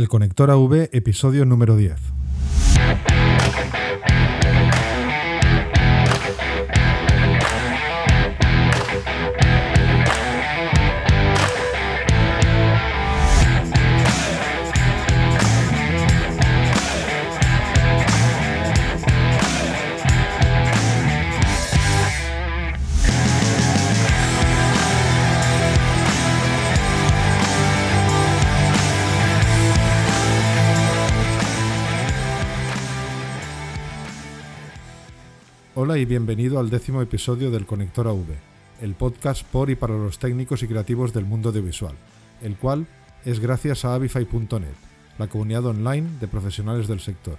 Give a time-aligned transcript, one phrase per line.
[0.00, 2.19] El Conector AV, episodio número 10.
[36.00, 38.24] Y bienvenido al décimo episodio del Conector AV,
[38.80, 41.94] el podcast por y para los técnicos y creativos del mundo audiovisual,
[42.40, 42.86] el cual
[43.26, 44.72] es gracias a avify.net,
[45.18, 47.36] la comunidad online de profesionales del sector.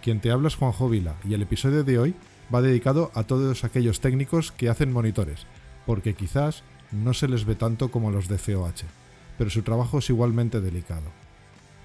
[0.00, 2.14] Quien te habla es Juanjo Vila y el episodio de hoy
[2.54, 5.44] va dedicado a todos aquellos técnicos que hacen monitores,
[5.84, 8.84] porque quizás no se les ve tanto como los de COH,
[9.38, 11.10] pero su trabajo es igualmente delicado.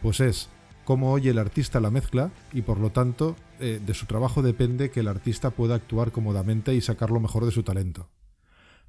[0.04, 0.50] Pues es
[0.90, 4.90] cómo oye el artista la mezcla y por lo tanto eh, de su trabajo depende
[4.90, 8.10] que el artista pueda actuar cómodamente y sacar lo mejor de su talento.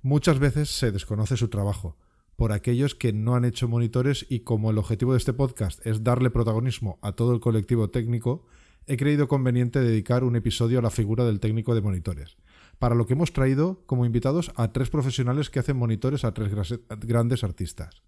[0.01, 1.99] Muchas veces se desconoce su trabajo
[2.37, 6.03] por aquellos que no han hecho monitores y como el objetivo de este podcast es
[6.03, 8.47] darle protagonismo a todo el colectivo técnico,
[8.87, 12.39] he creído conveniente dedicar un episodio a la figura del técnico de monitores,
[12.79, 16.51] para lo que hemos traído como invitados a tres profesionales que hacen monitores a tres
[16.89, 18.03] grandes artistas.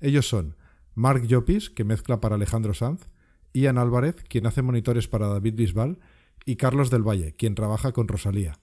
[0.00, 0.54] Ellos son
[0.98, 3.08] Mark Llopis, que mezcla para Alejandro Sanz,
[3.54, 6.00] Ian Álvarez, quien hace monitores para David Bisbal,
[6.44, 8.58] y Carlos del Valle, quien trabaja con Rosalía.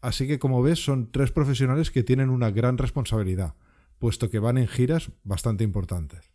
[0.00, 3.56] Así que como ves son tres profesionales que tienen una gran responsabilidad,
[3.98, 6.32] puesto que van en giras bastante importantes.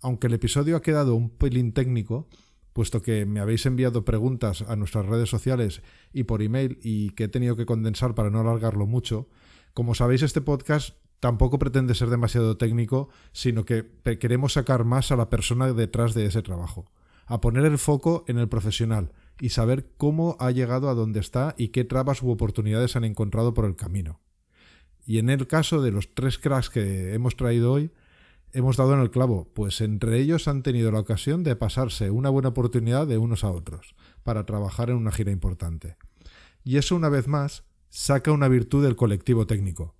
[0.00, 2.26] Aunque el episodio ha quedado un pelín técnico,
[2.72, 5.82] puesto que me habéis enviado preguntas a nuestras redes sociales
[6.14, 9.28] y por email y que he tenido que condensar para no alargarlo mucho,
[9.74, 13.86] como sabéis este podcast tampoco pretende ser demasiado técnico, sino que
[14.20, 16.90] queremos sacar más a la persona detrás de ese trabajo,
[17.26, 21.54] a poner el foco en el profesional y saber cómo ha llegado a donde está
[21.58, 24.20] y qué trabas u oportunidades han encontrado por el camino.
[25.04, 27.90] Y en el caso de los tres cracks que hemos traído hoy,
[28.52, 32.30] hemos dado en el clavo, pues entre ellos han tenido la ocasión de pasarse una
[32.30, 35.96] buena oportunidad de unos a otros, para trabajar en una gira importante.
[36.64, 39.94] Y eso una vez más saca una virtud del colectivo técnico,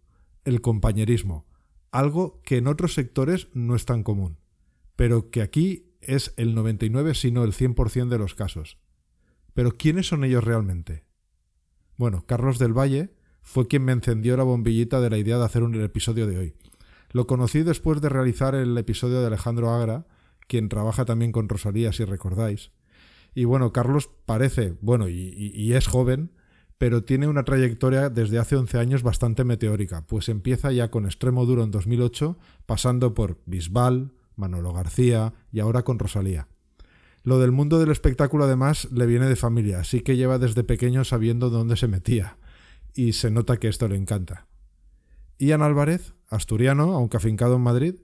[0.49, 1.47] el compañerismo,
[1.91, 4.39] algo que en otros sectores no es tan común,
[4.97, 8.79] pero que aquí es el 99 sino el 100% de los casos.
[9.55, 11.05] Pero ¿quiénes son ellos realmente?
[11.97, 15.63] Bueno, Carlos del Valle fue quien me encendió la bombillita de la idea de hacer
[15.63, 16.55] un episodio de hoy.
[17.11, 20.07] Lo conocí después de realizar el episodio de Alejandro Agra,
[20.47, 22.71] quien trabaja también con Rosalía, si recordáis.
[23.35, 26.33] Y bueno, Carlos parece, bueno, y, y es joven,
[26.79, 31.45] pero tiene una trayectoria desde hace 11 años bastante meteórica, pues empieza ya con Extremo
[31.45, 36.47] Duro en 2008, pasando por Bisbal, Manolo García y ahora con Rosalía.
[37.25, 41.05] Lo del mundo del espectáculo además le viene de familia, así que lleva desde pequeño
[41.05, 42.39] sabiendo dónde se metía,
[42.95, 44.47] y se nota que esto le encanta.
[45.39, 47.95] Ian Álvarez, asturiano, aunque afincado en Madrid,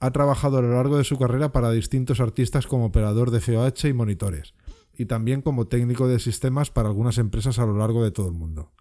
[0.00, 3.88] ha trabajado a lo largo de su carrera para distintos artistas como operador de FOH
[3.88, 4.54] y monitores,
[4.98, 8.34] y también como técnico de sistemas para algunas empresas a lo largo de todo el
[8.34, 8.72] mundo.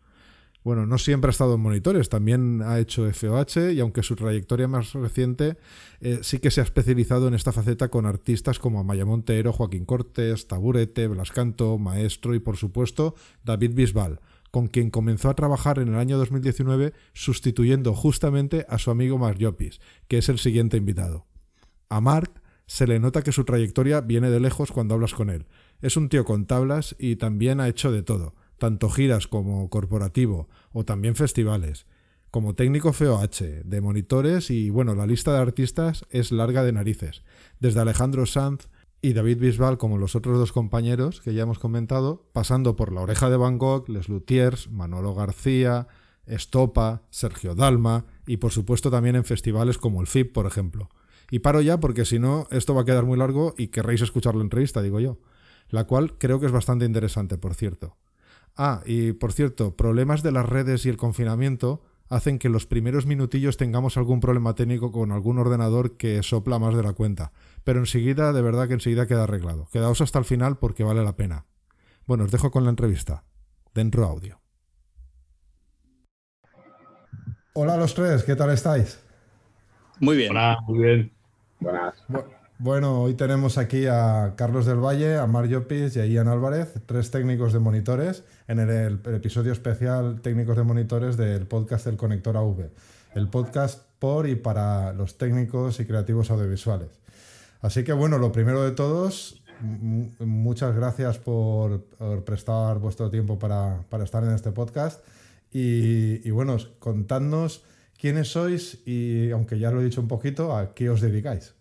[0.63, 4.67] Bueno, no siempre ha estado en monitores, también ha hecho FOH y aunque su trayectoria
[4.67, 5.55] más reciente
[6.01, 9.85] eh, sí que se ha especializado en esta faceta con artistas como Amaya Montero, Joaquín
[9.85, 14.19] Cortés, Taburete, Blascanto, Maestro y por supuesto David Bisbal,
[14.51, 19.37] con quien comenzó a trabajar en el año 2019 sustituyendo justamente a su amigo Mark
[19.37, 19.79] Llopis,
[20.09, 21.27] que es el siguiente invitado.
[21.87, 25.45] A Mark se le nota que su trayectoria viene de lejos cuando hablas con él,
[25.81, 30.49] es un tío con tablas y también ha hecho de todo, tanto giras como corporativo
[30.71, 31.85] o también festivales,
[32.31, 37.23] como técnico FOH, de monitores y bueno, la lista de artistas es larga de narices,
[37.59, 38.67] desde Alejandro Sanz
[39.01, 43.01] y David Bisbal como los otros dos compañeros que ya hemos comentado, pasando por La
[43.01, 45.87] Oreja de Van Gogh, Les Luthiers, Manolo García,
[46.25, 50.89] Estopa, Sergio Dalma y por supuesto también en festivales como el FIP, por ejemplo.
[51.29, 54.35] Y paro ya porque si no, esto va a quedar muy largo y querréis escuchar
[54.35, 55.19] la entrevista, digo yo
[55.69, 57.97] la cual creo que es bastante interesante, por cierto.
[58.55, 63.05] Ah, y por cierto, problemas de las redes y el confinamiento hacen que los primeros
[63.05, 67.31] minutillos tengamos algún problema técnico con algún ordenador que sopla más de la cuenta,
[67.63, 69.67] pero enseguida, de verdad que enseguida queda arreglado.
[69.71, 71.45] Quedaos hasta el final porque vale la pena.
[72.05, 73.23] Bueno, os dejo con la entrevista.
[73.73, 74.39] Dentro audio.
[77.53, 78.99] Hola a los tres, ¿qué tal estáis?
[79.99, 80.31] Muy bien.
[80.31, 81.11] Hola, muy bien.
[81.59, 81.95] Buenas.
[82.59, 86.73] Bueno, hoy tenemos aquí a Carlos del Valle, a Mar Llopis y a Ian Álvarez,
[86.87, 92.35] tres técnicos de monitores, en el, episodio especial Técnicos de Monitores del podcast del Conector
[92.35, 92.71] AV,
[93.13, 96.89] el podcast por y para los técnicos y creativos audiovisuales.
[97.61, 101.83] Así que bueno, lo primero de todos, muchas gracias por,
[102.25, 105.05] prestar vuestro tiempo para, estar en este podcast.
[105.51, 107.63] Y, bueno, contadnos
[107.99, 111.56] quiénes sois y, aunque ya lo he dicho un poquito, a qué os dedicáis.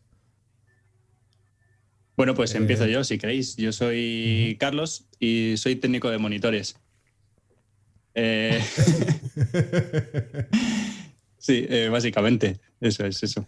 [2.16, 3.56] Bueno, pues eh, empiezo yo, si queréis.
[3.56, 6.80] Yo soy Carlos y soy técnico de monitores.
[8.14, 8.58] Eh,
[11.38, 13.46] sí, eh, básicamente, eso es eso.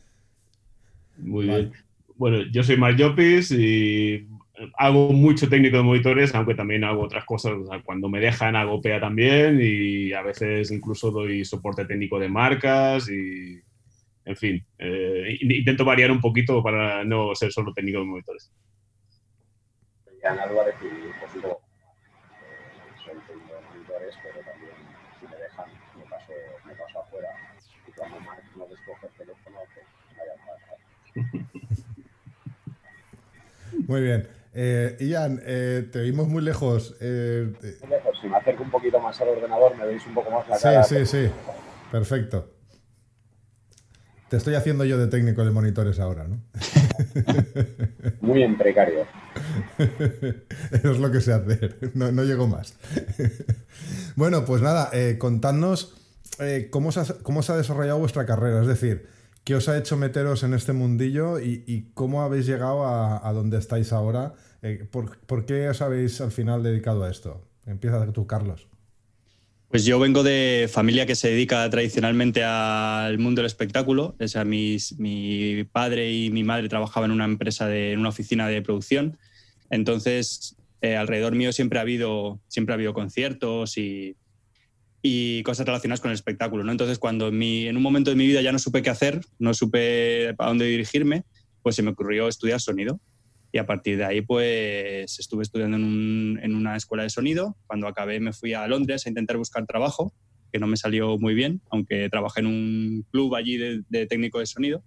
[1.17, 1.73] Muy bien.
[2.17, 4.27] Bueno, yo soy Mark Llopis y
[4.77, 7.55] hago mucho técnico de monitores, aunque también hago otras cosas.
[7.85, 13.09] cuando me dejan hago PEA también y a veces incluso doy soporte técnico de marcas
[13.09, 13.61] y,
[14.29, 18.53] en fin, eh, intento variar un poquito para no ser solo técnico de monitores.
[20.23, 20.89] Ya Álvarez y
[21.19, 21.57] pues, eh,
[23.03, 24.73] soy técnico de monitores, pero también
[25.19, 26.33] si me dejan me paso,
[26.67, 27.29] me paso afuera
[27.87, 29.87] y cuando Mark no descoge el teléfono, pues
[30.19, 30.47] vaya a
[33.87, 34.29] Muy bien.
[34.53, 36.97] Eh, Ian, eh, te vimos muy lejos.
[37.01, 37.51] Eh,
[37.81, 38.19] muy lejos.
[38.21, 40.83] Si me acerco un poquito más al ordenador, me veis un poco más la cara.
[40.83, 41.33] Sí, sí, sí.
[41.91, 42.58] Perfecto.
[44.29, 46.43] Te estoy haciendo yo de técnico de monitores ahora, ¿no?
[48.21, 49.07] Muy en precario.
[49.79, 51.93] es lo que sé hacer.
[51.95, 52.75] No, no llego más.
[54.17, 55.95] bueno, pues nada, eh, contadnos
[56.71, 58.61] cómo, se ha, cómo se ha desarrollado vuestra carrera.
[58.61, 59.09] Es decir,
[59.45, 63.59] ¿qué os ha hecho meteros en este mundillo y, cómo habéis llegado a, a donde
[63.59, 64.35] estáis ahora?
[64.63, 67.43] Eh, ¿por, qué os habéis al final dedicado a esto?
[67.67, 68.67] Empieza tú, Carlos.
[69.69, 74.17] Pues yo vengo de familia que se dedica tradicionalmente al mundo del espectáculo.
[74.19, 74.79] O sea, mi
[75.71, 79.19] padre y mi madre trabajaban en una empresa, en una oficina de producción.
[79.71, 84.17] Entonces, eh, alrededor mío siempre ha habido, siempre ha habido conciertos y,
[85.03, 86.65] y cosas relacionadas con el espectáculo.
[86.65, 86.73] ¿no?
[86.73, 89.55] Entonces, cuando en, en un momento de mi vida ya no supe qué hacer, no
[89.55, 91.25] supe a dónde dirigirme,
[91.63, 93.01] pues se me ocurrió estudiar sonido.
[93.51, 97.57] Y a partir de ahí, pues estuve estudiando en, en, una escuela de sonido.
[97.67, 100.13] Cuando acabé me fui a Londres a intentar buscar trabajo,
[100.53, 104.47] que no me salió muy bien, aunque trabajé en un club allí de, técnico de
[104.47, 104.83] sonido.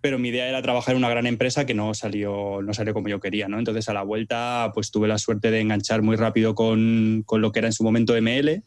[0.00, 3.08] Pero mi idea era trabajar en una gran empresa que no salió, no salió como
[3.08, 3.48] yo quería.
[3.48, 3.58] ¿no?
[3.58, 7.50] Entonces a la vuelta pues tuve la suerte de enganchar muy rápido con, con lo
[7.50, 8.62] que era en su momento ML,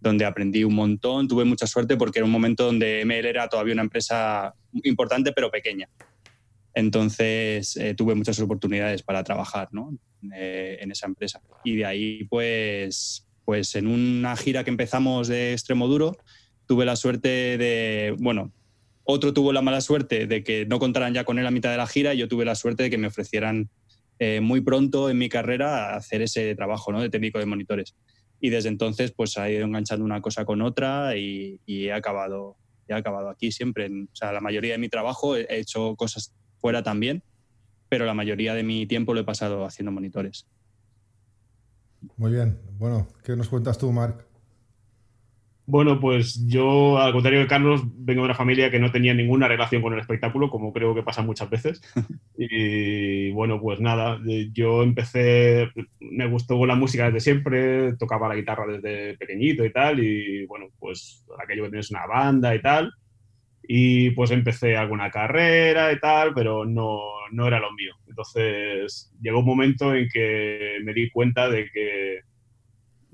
[0.00, 1.28] donde aprendí un montón.
[1.28, 5.50] Tuve mucha suerte porque era un momento donde ML era todavía una empresa importante pero
[5.50, 5.88] pequeña.
[6.76, 9.96] Entonces eh, tuve muchas oportunidades para trabajar ¿no?
[10.34, 11.40] Eh, en esa empresa.
[11.64, 16.18] Y de ahí, pues, pues en una gira que empezamos de extremo duro,
[16.66, 18.52] tuve la suerte de, bueno,
[19.04, 21.78] otro tuvo la mala suerte de que no contaran ya con él a mitad de
[21.78, 23.70] la gira y yo tuve la suerte de que me ofrecieran
[24.18, 27.00] eh, muy pronto en mi carrera hacer ese trabajo ¿no?
[27.00, 27.96] de técnico de monitores.
[28.38, 32.92] Y desde entonces pues ha ido enganchando una cosa con otra y, he, acabado, he
[32.92, 33.86] acabado aquí siempre.
[33.86, 36.34] o sea, la mayoría de mi trabajo he hecho cosas
[36.66, 37.22] fuera también,
[37.88, 40.48] pero la mayoría de mi tiempo lo he pasado haciendo monitores.
[42.16, 42.58] Muy bien.
[42.76, 44.26] Bueno, ¿qué nos cuentas tú, Marc?
[45.64, 49.46] Bueno, pues yo, al contrario de Carlos, vengo de una familia que no tenía ninguna
[49.46, 51.80] relación con el espectáculo, como creo que pasa muchas veces.
[52.36, 54.20] Y bueno, pues nada,
[54.52, 55.68] yo empecé,
[56.00, 60.66] me gustó la música desde siempre, tocaba la guitarra desde pequeñito y tal, y bueno,
[60.80, 62.92] pues aquello que tienes una banda y tal.
[63.68, 67.00] Y pues empecé alguna carrera y tal, pero no,
[67.32, 67.94] no era lo mío.
[68.08, 72.20] Entonces llegó un momento en que me di cuenta de que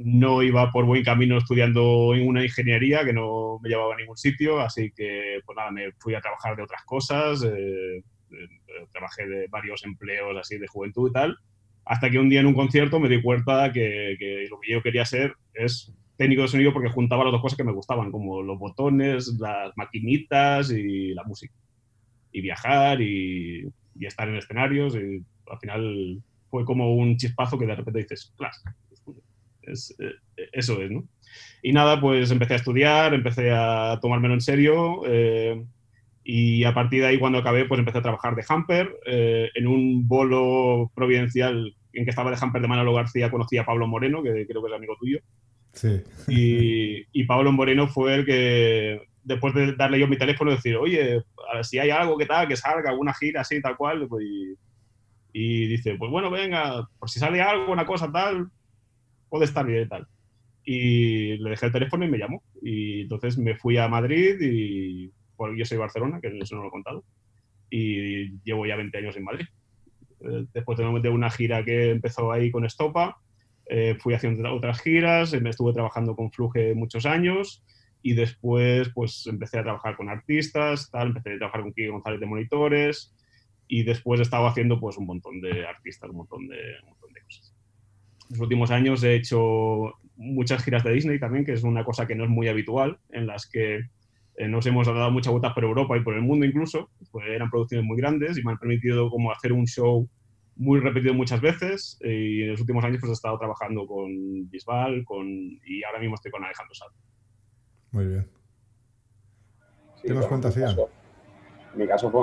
[0.05, 4.17] no iba por buen camino estudiando en una ingeniería que no me llevaba a ningún
[4.17, 9.27] sitio, así que pues nada, me fui a trabajar de otras cosas, eh, eh, trabajé
[9.27, 11.37] de varios empleos así de juventud y tal,
[11.85, 14.83] hasta que un día en un concierto me di cuenta que, que lo que yo
[14.83, 18.43] quería hacer es técnico de sonido porque juntaba las dos cosas que me gustaban, como
[18.43, 21.53] los botones, las maquinitas y la música.
[22.31, 24.95] Y viajar y, y estar en escenarios.
[24.95, 28.63] Y al final fue como un chispazo que de repente dices, ¡Clas!
[29.63, 30.13] Es, eh,
[30.53, 31.03] eso es, ¿no?
[31.61, 35.03] Y nada, pues empecé a estudiar, empecé a tomármelo en serio.
[35.05, 35.61] Eh,
[36.23, 38.97] y a partir de ahí, cuando acabé, pues empecé a trabajar de hamper.
[39.07, 43.67] Eh, en un bolo providencial en que estaba de hamper de Manolo García, conocí a
[43.67, 45.19] Pablo Moreno, que creo que es amigo tuyo.
[46.29, 51.23] Y, y Pablo Moreno fue el que, después de darle yo mi teléfono, decir, oye,
[51.63, 54.25] si hay algo que tal, que salga, alguna gira así, tal cual, pues,
[55.33, 58.49] y, dice, pues bueno, venga, por si sale algo, una cosa tal,
[59.29, 60.07] puede estar bien y tal.
[60.65, 62.43] Y le dejé el teléfono y me llamó.
[62.61, 66.69] Y entonces me fui a Madrid y pues, yo soy Barcelona, que eso no lo
[66.69, 67.05] he contado,
[67.71, 69.47] y llevo ya 20 años en Madrid.
[70.21, 73.19] Eh, después de una gira que empezó ahí con Estopa,
[73.75, 77.65] eh, fui haciendo otras giras, me estuve trabajando con Fluge muchos años
[78.03, 82.21] y después pues empecé a trabajar con artistas, tal, empecé a trabajar con Kike González
[82.21, 83.15] de Monitores
[83.67, 87.15] y después he estado haciendo pues un montón de artistas, un montón de, un montón
[87.15, 87.55] de cosas.
[88.29, 92.07] En los últimos años he hecho muchas giras de Disney también, que es una cosa
[92.07, 93.87] que no es muy habitual, en las que
[94.37, 97.49] eh, nos hemos dado muchas vueltas por Europa y por el mundo incluso, pues eran
[97.49, 100.07] producciones muy grandes y me han permitido como hacer un show
[100.57, 105.05] muy repetido muchas veces y en los últimos años pues he estado trabajando con Bisbal
[105.05, 106.89] con, y ahora mismo estoy con Alejandro Sal.
[107.93, 108.29] Muy bien.
[109.97, 110.57] Sí, ¿Qué nos cuentas,
[111.75, 112.23] Mi caso fue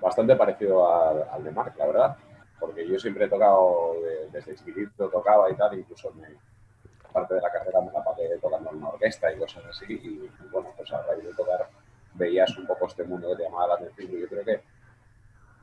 [0.00, 0.86] bastante parecido
[1.32, 2.16] al, de Mark, la verdad,
[2.60, 3.94] porque yo siempre he tocado,
[4.32, 6.28] desde chiquitito tocaba y tal, incluso me,
[7.12, 10.30] parte de la carrera me la pasé tocando en una orquesta y cosas así, y,
[10.50, 11.68] bueno, pues a raíz de tocar
[12.14, 14.60] veías un poco este mundo que te llamaba la atención, y yo creo que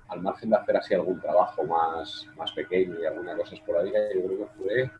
[0.09, 4.25] al margen de hacer así algún trabajo más, más pequeño y alguna cosa esporádica, yo
[4.25, 4.91] creo que fue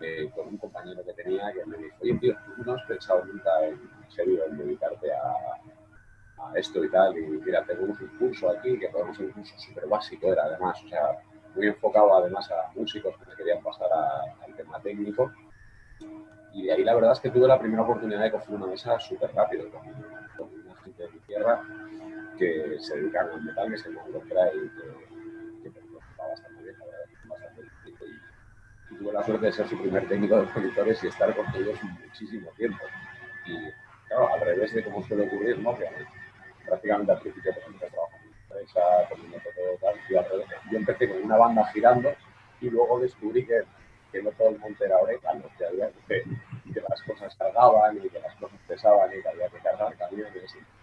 [0.00, 3.24] eh, con un compañero que tenía que me dijo, oye tío, ¿tú no has pensado
[3.24, 7.16] nunca en, serio en dedicarte a, a, esto y tal?
[7.16, 10.82] Y mira, tenemos un curso aquí, que podemos hacer un curso súper básico, era además,
[10.84, 11.18] o sea,
[11.54, 15.32] muy enfocado además a músicos que querían pasar al tema técnico.
[16.52, 18.98] Y de ahí la verdad es que tuve la primera oportunidad de coger una mesa
[18.98, 19.82] súper rápido con,
[20.36, 21.62] con una gente de mi tierra
[22.38, 24.68] que se dedican al metal, que se Locra y
[25.62, 25.80] que, que
[26.18, 30.08] va bastante bien, la verdad, bastante y, y, tuve la suerte de ser su primer
[30.08, 32.84] técnico de monitores y estar con ellos muchísimo tiempo.
[33.44, 33.56] Y
[34.06, 35.76] claro, al revés de cómo suele ocurrir, ¿no?
[35.76, 35.86] Que
[36.64, 41.08] prácticamente al principio, trabajando en empresa, con un todo tal, y al revés, yo empecé
[41.08, 42.14] con una banda girando
[42.60, 43.62] y luego descubrí que,
[44.12, 46.24] que no todo el monte era orégano, que había que,
[46.72, 50.54] que las cosas cargaban y que las cosas pesaban y que había que cargar camiones
[50.54, 50.78] y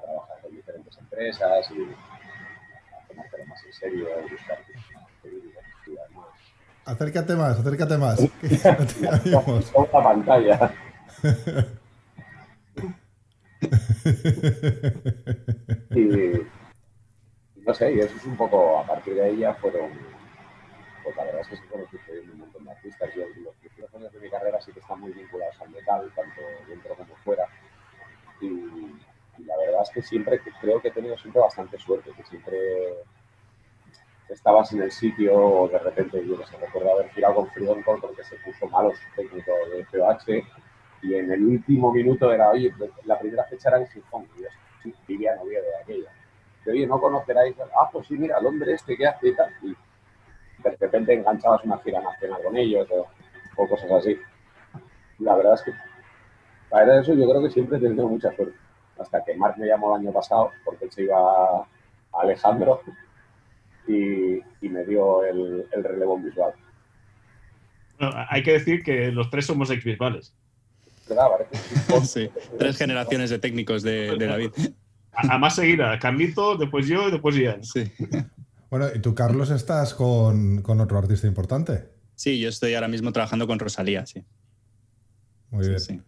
[0.00, 1.88] trabajar con diferentes empresas y
[3.08, 4.58] tomártelo más en serio, buscar
[6.84, 8.18] Acércate más, acércate más.
[9.74, 10.72] Otra pantalla.
[15.90, 16.48] y
[17.56, 19.90] no sé, y eso es un poco, a partir de ahí ya fueron,
[21.04, 23.10] pues la verdad es que sí fueron sucediendo un montón de artistas.
[23.14, 26.40] Yo los primeros años de mi carrera sí que están muy vinculados al metal, tanto
[26.66, 27.44] dentro como fuera.
[28.40, 28.46] Y,
[29.38, 32.58] y la verdad es que siempre, creo que he tenido siempre bastante suerte, que siempre
[34.28, 38.00] estabas en el sitio o de repente, yo no sé, recuerdo haber girado con Frioncol
[38.00, 40.44] porque se puso malo su técnico de POH
[41.02, 42.72] y en el último minuto era, oye,
[43.04, 44.48] la primera fecha era en Gijón, y yo
[45.06, 46.10] vivía novio de aquella.
[46.66, 47.54] Y, oye, ¿no conoceráis?
[47.60, 49.52] Ah, pues sí, mira, el hombre este que hace y tal.
[49.62, 49.76] Y
[50.62, 53.06] de repente enganchabas una gira nacional con ellos o,
[53.56, 54.18] o cosas así.
[55.20, 55.72] La verdad es que
[56.68, 58.67] para eso yo creo que siempre he tenido mucha suerte
[58.98, 61.66] hasta que Marc me llamó el año pasado porque se iba a
[62.12, 62.82] Alejandro
[63.86, 66.52] y, me dio el, relevo visual.
[67.98, 70.34] hay que decir que los tres somos ex visuales.
[72.04, 72.28] sí,
[72.58, 74.50] tres generaciones de técnicos de, David.
[75.12, 77.64] A, más seguida, Carlito, después yo y después Ian.
[77.64, 77.90] Sí.
[78.70, 81.88] Bueno, ¿y tú, Carlos, estás con, con, otro artista importante?
[82.14, 84.22] Sí, yo estoy ahora mismo trabajando con Rosalía, sí.
[85.50, 85.80] Muy bien.
[85.80, 86.02] Sí.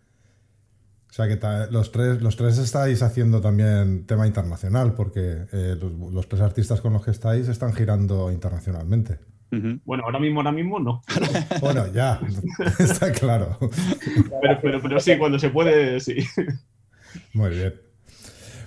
[1.10, 1.38] O sea que
[1.72, 5.76] los tres, los tres estáis haciendo también tema internacional, porque eh,
[6.12, 9.18] los, tres artistas con los que estáis están girando internacionalmente.
[9.84, 11.02] Bueno, ahora mismo, ahora mismo no.
[11.60, 12.20] bueno, ya,
[12.78, 13.58] está claro.
[14.62, 16.18] Pero, pero, sí, cuando se puede, sí.
[17.34, 17.74] Muy bien.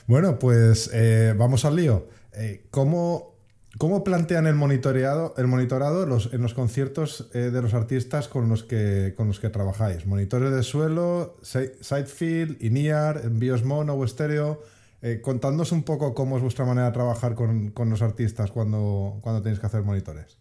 [0.05, 2.09] Bueno, pues eh, vamos al lío.
[2.33, 3.32] Eh, ¿Cómo
[3.79, 8.63] ¿Cómo plantean el monitoreado, el monitorado en los conciertos eh, de los artistas con los
[8.63, 9.13] que,
[9.51, 10.05] trabajáis?
[10.05, 14.61] Monitoreo de suelo, sidefield, INIAR, envíos mono o estéreo.
[15.01, 19.59] Eh, contadnos un poco cómo es vuestra manera de trabajar con, los artistas cuando, tenéis
[19.59, 20.37] que hacer monitores.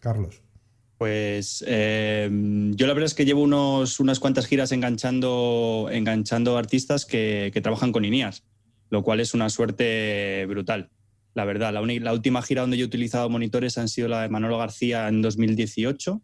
[0.00, 0.42] Carlos.
[0.98, 2.28] Pues eh,
[2.74, 5.88] yo la verdad es que llevo unas cuantas giras enganchando,
[6.58, 8.34] artistas que, trabajan con INIAR,
[8.90, 10.90] lo cual es una suerte brutal
[11.34, 11.72] la verdad.
[11.72, 15.08] La, la, última gira donde yo he utilizado monitores han sido la de Manolo García
[15.08, 16.22] en 2018,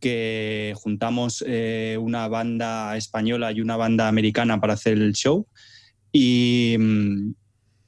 [0.00, 5.46] que juntamos eh, una banda española y una banda americana para hacer el show.
[6.12, 6.76] Y,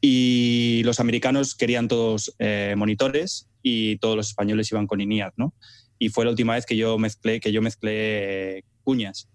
[0.01, 5.53] y los americanos querían todos eh, monitores y todos los españoles iban con INIAD, ¿no?
[5.99, 9.29] Y fue la última vez que yo mezclé, que yo mezclé cuñas.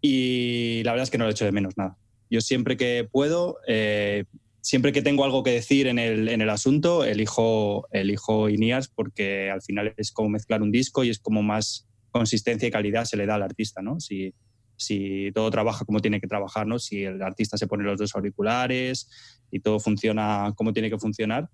[0.00, 1.96] Y la verdad es que no lo he hecho de menos nada.
[2.30, 4.24] Yo siempre que puedo, eh,
[4.60, 8.48] siempre que tengo algo que decir en el, en el asunto, elijo, elijo
[8.94, 13.04] porque al final es como mezclar un disco y es como más consistencia y calidad
[13.04, 14.00] se le da al artista, ¿no?
[14.00, 14.34] Si,
[14.76, 16.78] si todo trabaja como tiene que trabajar, ¿no?
[16.78, 19.08] Si el artista se pone los dos auriculares
[19.50, 21.48] y todo funciona como tiene que funcionar,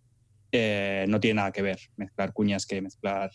[0.52, 3.30] eh, no tiene nada que ver mezclar cuñas que mezclar,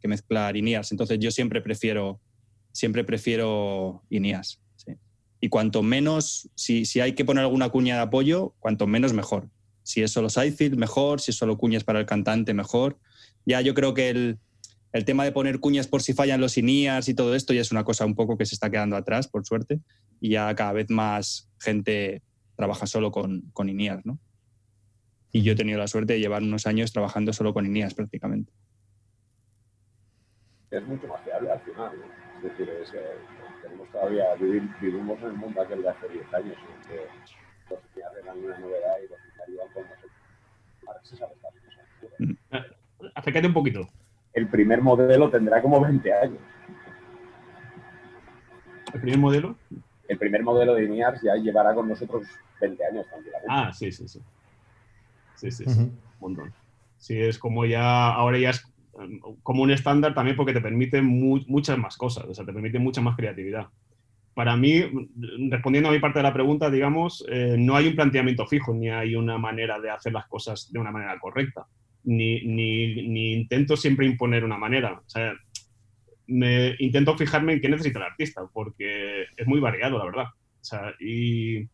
[0.00, 0.56] que mezclar.
[0.56, 2.20] Entonces yo siempre prefiero,
[2.72, 4.60] siempre prefiero INIAS.
[5.40, 9.48] Y cuanto menos, si, si hay que poner alguna cuña de apoyo, cuanto menos mejor.
[9.82, 11.20] Si es solo sidefield, mejor.
[11.20, 12.98] Si es solo cuñas para el cantante, mejor.
[13.46, 14.38] Ya yo creo que el,
[14.92, 17.72] el tema de poner cuñas por si fallan los INIAS y todo esto ya es
[17.72, 19.80] una cosa un poco que se está quedando atrás, por suerte.
[20.20, 22.22] Y ya cada vez más gente
[22.56, 24.18] trabaja solo con, con INIAS, ¿no?
[25.32, 28.52] Y yo he tenido la suerte de llevar unos años trabajando solo con INIAS prácticamente.
[30.70, 32.20] Es mucho más fiable al final, ¿no?
[32.36, 32.98] Es decir, es que
[33.92, 37.06] todavía, vivimos en el mundo aquel de hace 10 años, en que
[37.70, 37.80] los
[38.22, 39.20] eran una novedad y los
[39.72, 40.12] con nosotros.
[40.86, 41.52] Ahora se sabe estas
[42.50, 42.66] cosas.
[43.14, 43.88] Acércate un poquito.
[44.32, 46.38] El primer modelo tendrá como 20 años.
[48.92, 49.56] ¿El primer modelo?
[50.08, 52.26] El primer modelo de INIARS ya llevará con nosotros
[52.60, 53.48] 20 años tranquilamente.
[53.48, 54.20] Ah, sí, sí, sí.
[55.36, 55.80] Sí, sí, sí.
[55.80, 56.52] Un montón.
[56.98, 58.60] Sí, es como ya, ahora ya es
[59.42, 62.78] como un estándar también porque te permite mu- muchas más cosas, o sea, te permite
[62.78, 63.66] mucha más creatividad.
[64.34, 64.84] Para mí,
[65.50, 68.88] respondiendo a mi parte de la pregunta, digamos, eh, no hay un planteamiento fijo, ni
[68.88, 71.66] hay una manera de hacer las cosas de una manera correcta,
[72.04, 74.92] ni, ni, ni intento siempre imponer una manera.
[75.04, 75.34] O sea,
[76.28, 80.24] me intento fijarme en qué necesita el artista, porque es muy variado, la verdad.
[80.26, 81.68] O sea, y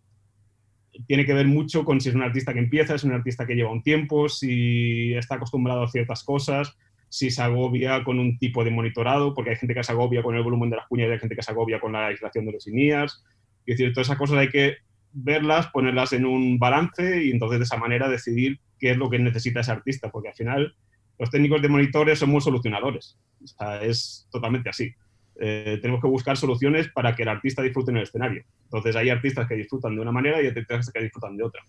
[1.06, 3.54] tiene que ver mucho con si es un artista que empieza, es un artista que
[3.54, 6.74] lleva un tiempo, si está acostumbrado a ciertas cosas,
[7.08, 10.34] si se agobia con un tipo de monitorado, porque hay gente que se agobia con
[10.36, 12.52] el volumen de las cuñas y hay gente que se agobia con la aislación de
[12.52, 13.24] los INIAS.
[13.64, 14.76] Es decir, todas esas cosas hay que
[15.12, 19.18] verlas, ponerlas en un balance y entonces de esa manera decidir qué es lo que
[19.18, 20.74] necesita ese artista, porque al final
[21.18, 23.18] los técnicos de monitores somos solucionadores.
[23.80, 24.92] Es totalmente así.
[25.38, 28.44] Eh, tenemos que buscar soluciones para que el artista disfrute en el escenario.
[28.64, 31.62] Entonces hay artistas que disfrutan de una manera y artistas que disfrutan de otra.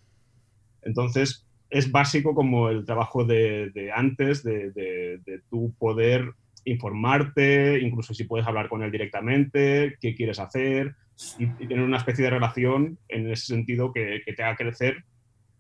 [0.84, 6.32] Entonces es básico como el trabajo de, antes, de, de, tu poder
[6.66, 10.96] informarte, incluso si puedes hablar con él directamente, qué quieres hacer
[11.40, 15.04] y, tener una especie de relación en ese sentido que, que te haga crecer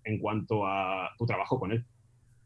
[0.03, 1.85] en cuanto a tu trabajo con él.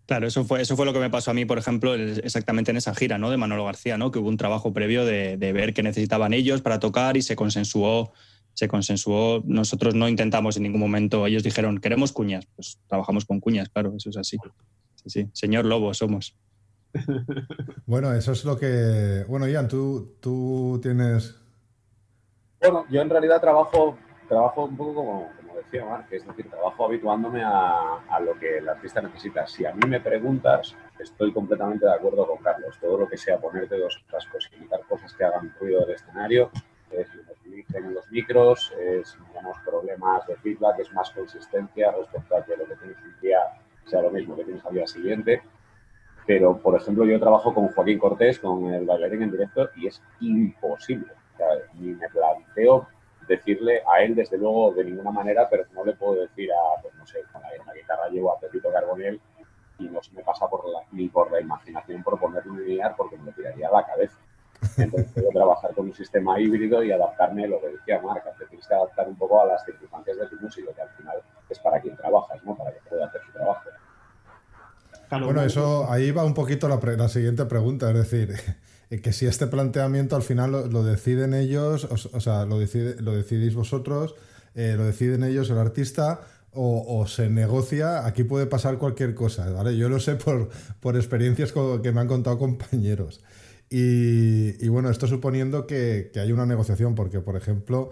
[0.07, 2.77] Claro, eso fue, eso fue lo que me pasó a mí, por ejemplo, exactamente en
[2.77, 3.29] esa gira ¿no?
[3.29, 4.11] de Manolo García, ¿no?
[4.11, 7.35] que hubo un trabajo previo de, de ver qué necesitaban ellos para tocar y se
[7.35, 8.11] consensuó,
[8.53, 9.41] se consensuó.
[9.45, 13.93] Nosotros no intentamos en ningún momento, ellos dijeron, queremos cuñas, pues trabajamos con cuñas, claro,
[13.95, 14.37] eso es así.
[14.95, 15.29] Sí, sí.
[15.33, 16.35] Señor Lobo somos.
[17.85, 19.25] Bueno, eso es lo que.
[19.27, 21.35] Bueno, Ian, tú, tú tienes.
[22.61, 23.97] Bueno, yo en realidad trabajo,
[24.29, 28.59] trabajo un poco como, como decía Marc, es decir, trabajo habituándome a, a lo que
[28.59, 29.47] el artista necesita.
[29.47, 32.77] Si a mí me preguntas, estoy completamente de acuerdo con Carlos.
[32.79, 36.51] Todo lo que sea ponerte dos cascos y quitar cosas que hagan ruido del escenario,
[36.93, 37.07] es
[37.73, 42.65] en los micros, es menos problemas de feedback, es más consistencia respecto a que lo
[42.65, 43.39] que tienes un día
[43.85, 45.41] sea lo mismo que tienes al día siguiente.
[46.25, 50.01] Pero, por ejemplo, yo trabajo con Joaquín Cortés, con el bailarín en directo, y es
[50.19, 51.13] imposible.
[51.73, 52.87] Ni me planteo
[53.27, 56.93] decirle a él, desde luego, de ninguna manera, pero no le puedo decir a, pues
[56.95, 59.19] no sé, con la, la guitarra llevo a Pepito Carbonell
[59.79, 63.17] y no se me pasa por la, ni por la imaginación proponerle un linear porque
[63.17, 64.17] me tiraría la cabeza.
[64.77, 68.67] Entonces, que trabajar con un sistema híbrido y adaptarme, lo que decía Marca, te tienes
[68.67, 71.17] que adaptar un poco a las circunstancias de tu músico, que al final
[71.49, 72.55] es para quien trabajas, ¿no?
[72.57, 73.61] Para que pueda hacer su trabajo.
[75.09, 78.33] Bueno, eso ahí va un poquito la, pre- la siguiente pregunta, es decir,
[79.03, 83.01] que si este planteamiento al final lo, lo deciden ellos, o, o sea, lo, decide,
[83.01, 84.15] lo decidís vosotros,
[84.55, 86.21] eh, lo deciden ellos, el artista,
[86.53, 89.75] o, o se negocia, aquí puede pasar cualquier cosa, ¿vale?
[89.77, 93.21] Yo lo sé por, por experiencias que me han contado compañeros.
[93.73, 97.91] Y, bueno, esto suponiendo que, que hay una negociación, porque por ejemplo,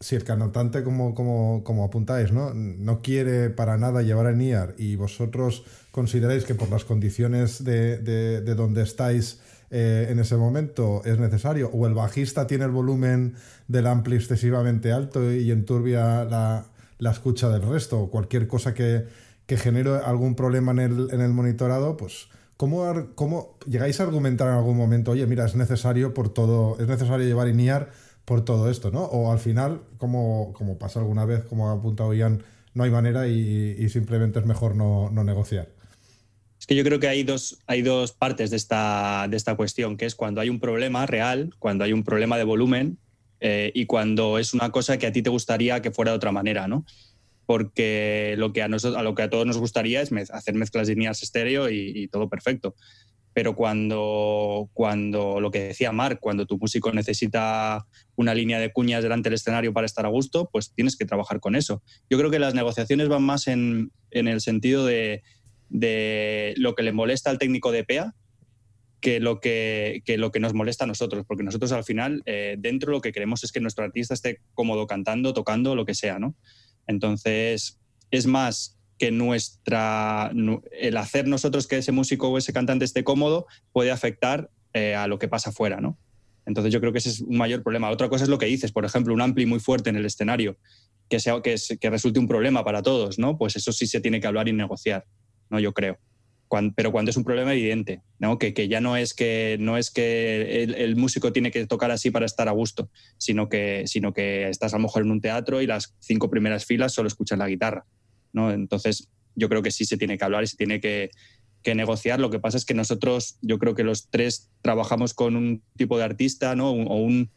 [0.00, 2.54] si el cantante, como, como, como apuntáis, ¿no?
[2.54, 7.98] no quiere para nada llevar a NIAR y vosotros consideráis que por las condiciones de,
[7.98, 12.70] de, de donde estáis eh, en ese momento es necesario, o el bajista tiene el
[12.70, 13.34] volumen
[13.68, 16.64] del ampli excesivamente alto y enturbia la,
[16.98, 19.06] la escucha del resto, o cualquier cosa que,
[19.44, 22.28] que genere algún problema en el, en el monitorado, pues
[22.62, 26.78] ¿cómo, ar- ¿cómo llegáis a argumentar en algún momento, oye, mira, es necesario por todo,
[26.78, 27.90] es necesario llevar INIAR
[28.24, 29.02] por todo esto, ¿no?
[29.02, 32.44] O al final, como, pasa alguna vez, como ha apuntado Ian,
[32.74, 35.70] no hay manera y, simplemente es mejor no, no negociar.
[36.60, 39.96] Es que yo creo que hay dos, hay dos partes de esta, de esta cuestión,
[39.96, 42.96] que es cuando hay un problema real, cuando hay un problema de volumen
[43.40, 46.30] eh, y cuando es una cosa que a ti te gustaría que fuera de otra
[46.30, 46.84] manera, ¿no?
[47.46, 51.70] Porque lo que a, lo que a todos nos gustaría es hacer mezclas lineales estéreo
[51.70, 52.74] y, y todo perfecto.
[53.34, 59.02] Pero cuando, cuando lo que decía Marc, cuando tu músico necesita una línea de cuñas
[59.02, 61.82] delante del escenario para estar a gusto, pues tienes que trabajar con eso.
[62.10, 65.22] Yo creo que las negociaciones van más en, en el sentido de,
[65.70, 68.14] de lo que le molesta al técnico de PEA
[69.00, 72.54] que lo que, que, lo que nos molesta a nosotros, porque nosotros al final, eh,
[72.58, 76.20] dentro lo que queremos es que nuestro artista esté cómodo cantando, tocando, lo que sea,
[76.20, 76.36] ¿no?
[76.86, 77.78] Entonces,
[78.10, 80.32] es más que nuestra,
[80.72, 85.06] el hacer nosotros que ese músico o ese cantante esté cómodo puede afectar eh, a
[85.06, 85.98] lo que pasa afuera, ¿no?
[86.44, 87.90] Entonces yo creo que ese es un mayor problema.
[87.90, 90.56] Otra cosa es lo que dices, por ejemplo, un ampli muy fuerte en el escenario,
[91.08, 93.38] que, sea, que, que resulte un problema para todos, ¿no?
[93.38, 95.06] Pues eso sí se tiene que hablar y negociar,
[95.50, 95.60] ¿no?
[95.60, 95.98] Yo creo
[96.74, 98.38] pero cuando es un problema evidente, ¿no?
[98.38, 102.10] que, que ya no es que, no es que el, músico tiene que tocar así
[102.10, 105.62] para estar a gusto, sino que, sino que estás a lo mejor en un teatro
[105.62, 107.86] y las cinco primeras filas solo escuchan la guitarra.
[108.32, 108.50] ¿no?
[108.52, 111.10] Entonces, yo creo que sí se tiene que hablar y se tiene que,
[111.62, 112.20] que, negociar.
[112.20, 115.96] Lo que pasa es que nosotros, yo creo que los tres trabajamos con un tipo
[115.96, 116.70] de artista ¿no?
[116.72, 117.30] o, un,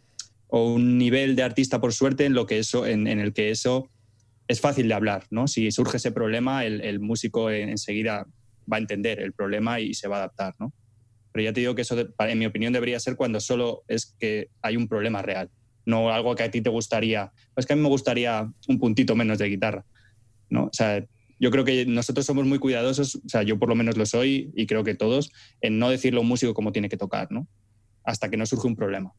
[0.48, 3.90] o un nivel de artista, por suerte, en, lo que eso, en, el que eso
[4.50, 5.26] es fácil de hablar.
[5.30, 5.48] ¿no?
[5.48, 8.28] Si surge ese problema, el, el músico enseguida
[8.72, 10.74] va a entender el problema y se va a adaptar, ¿no?
[11.32, 14.50] Pero ya te digo que eso, en mi opinión, debería ser cuando solo es que
[14.62, 15.50] hay un problema real,
[15.86, 17.32] no algo que a ti te gustaría.
[17.56, 19.86] Es que a mí me gustaría un puntito menos de guitarra,
[20.50, 20.66] ¿no?
[20.66, 21.06] O sea,
[21.40, 24.52] yo creo que nosotros somos muy cuidadosos, o sea, yo por lo menos lo soy
[24.56, 27.48] y creo que todos, en no decirle a un músico cómo tiene que tocar, ¿no?
[28.04, 29.14] Hasta que no surge un problema.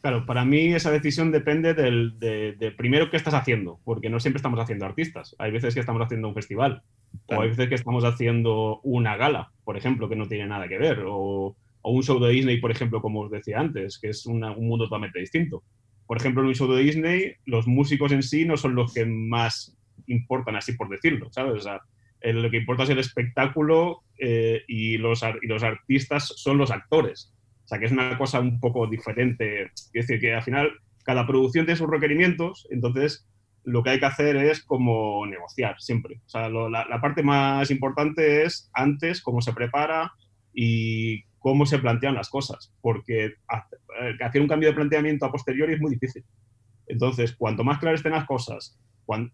[0.00, 4.38] Claro, para mí esa decisión depende del, de, primero qué estás haciendo, porque no siempre
[4.38, 5.36] estamos haciendo artistas.
[5.38, 6.82] Hay veces que estamos haciendo un festival,
[7.26, 10.78] o hay veces que estamos haciendo una gala, por ejemplo, que no tiene nada que
[10.78, 14.40] ver, o, un show de Disney, por ejemplo, como os decía antes, que es un
[14.40, 15.62] mundo totalmente distinto.
[16.06, 19.06] Por ejemplo, en un show de Disney, los músicos en sí no son los que
[19.06, 21.54] más importan, así por decirlo, ¿sabes?
[21.54, 21.80] O sea,
[22.22, 27.32] lo que importa es el espectáculo eh, y, los, y los artistas son los actores.
[27.64, 29.70] O sea, que es una cosa un poco diferente.
[29.74, 30.70] Es decir, que al final
[31.04, 33.26] cada producción tiene sus requerimientos, entonces
[33.64, 36.20] lo que hay que hacer es como negociar siempre.
[36.26, 40.12] O sea, la, parte más importante es antes cómo se prepara
[40.52, 45.74] y cómo se plantean las cosas, porque eh, hacer un cambio de planteamiento a posteriori
[45.74, 46.24] es muy difícil.
[46.86, 48.78] Entonces, cuanto más claras estén las cosas,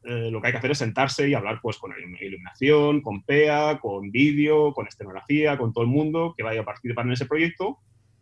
[0.05, 3.79] eh, lo que hay que hacer es sentarse y hablar pues con iluminación, con PEA,
[3.81, 7.79] con vídeo, con escenografía, con todo el mundo que vaya a participar en ese proyecto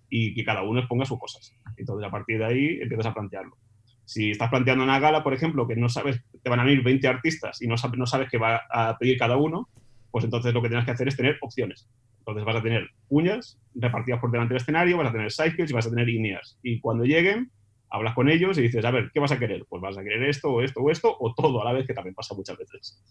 [0.09, 1.55] y que cada uno exponga sus cosas.
[1.77, 3.57] Entonces, a partir de ahí empiezas a plantearlo.
[4.05, 7.09] Si estás planteando una gala, por ejemplo, que no sabes, te van a venir 20
[7.09, 9.69] artistas y no sabes, no sabes qué va a pedir cada uno,
[10.11, 11.89] pues entonces lo que tienes que hacer es tener opciones.
[12.19, 15.75] Entonces vas a tener uñas repartidas por delante del escenario, vas a tener sidekicks y
[15.75, 16.59] vas a tener líneas.
[16.63, 17.51] Y cuando lleguen,
[17.91, 19.65] hablas con ellos y dices, a ver, ¿qué vas a querer?
[19.69, 21.95] Pues vas a querer esto o esto o esto o todo a la vez, que
[21.95, 23.03] también pasa muchas veces.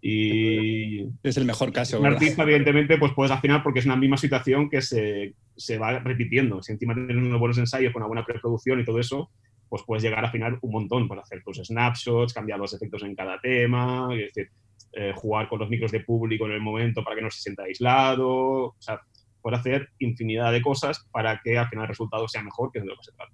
[0.00, 1.98] Y es el mejor caso.
[1.98, 5.98] Un artista, evidentemente, pues puedes afinar porque es una misma situación que se, se va
[5.98, 6.62] repitiendo.
[6.62, 9.30] Si encima tienes unos buenos ensayos con una buena preproducción y todo eso,
[9.74, 13.16] pues puedes llegar a afinar un montón para hacer tus snapshots, cambiar los efectos en
[13.16, 14.48] cada tema, es decir,
[14.92, 17.64] eh, jugar con los micros de público en el momento para que no se sienta
[17.64, 19.00] aislado, o sea,
[19.42, 22.84] puedes hacer infinidad de cosas para que al final el resultado sea mejor, que es
[22.84, 23.32] de lo que se trata.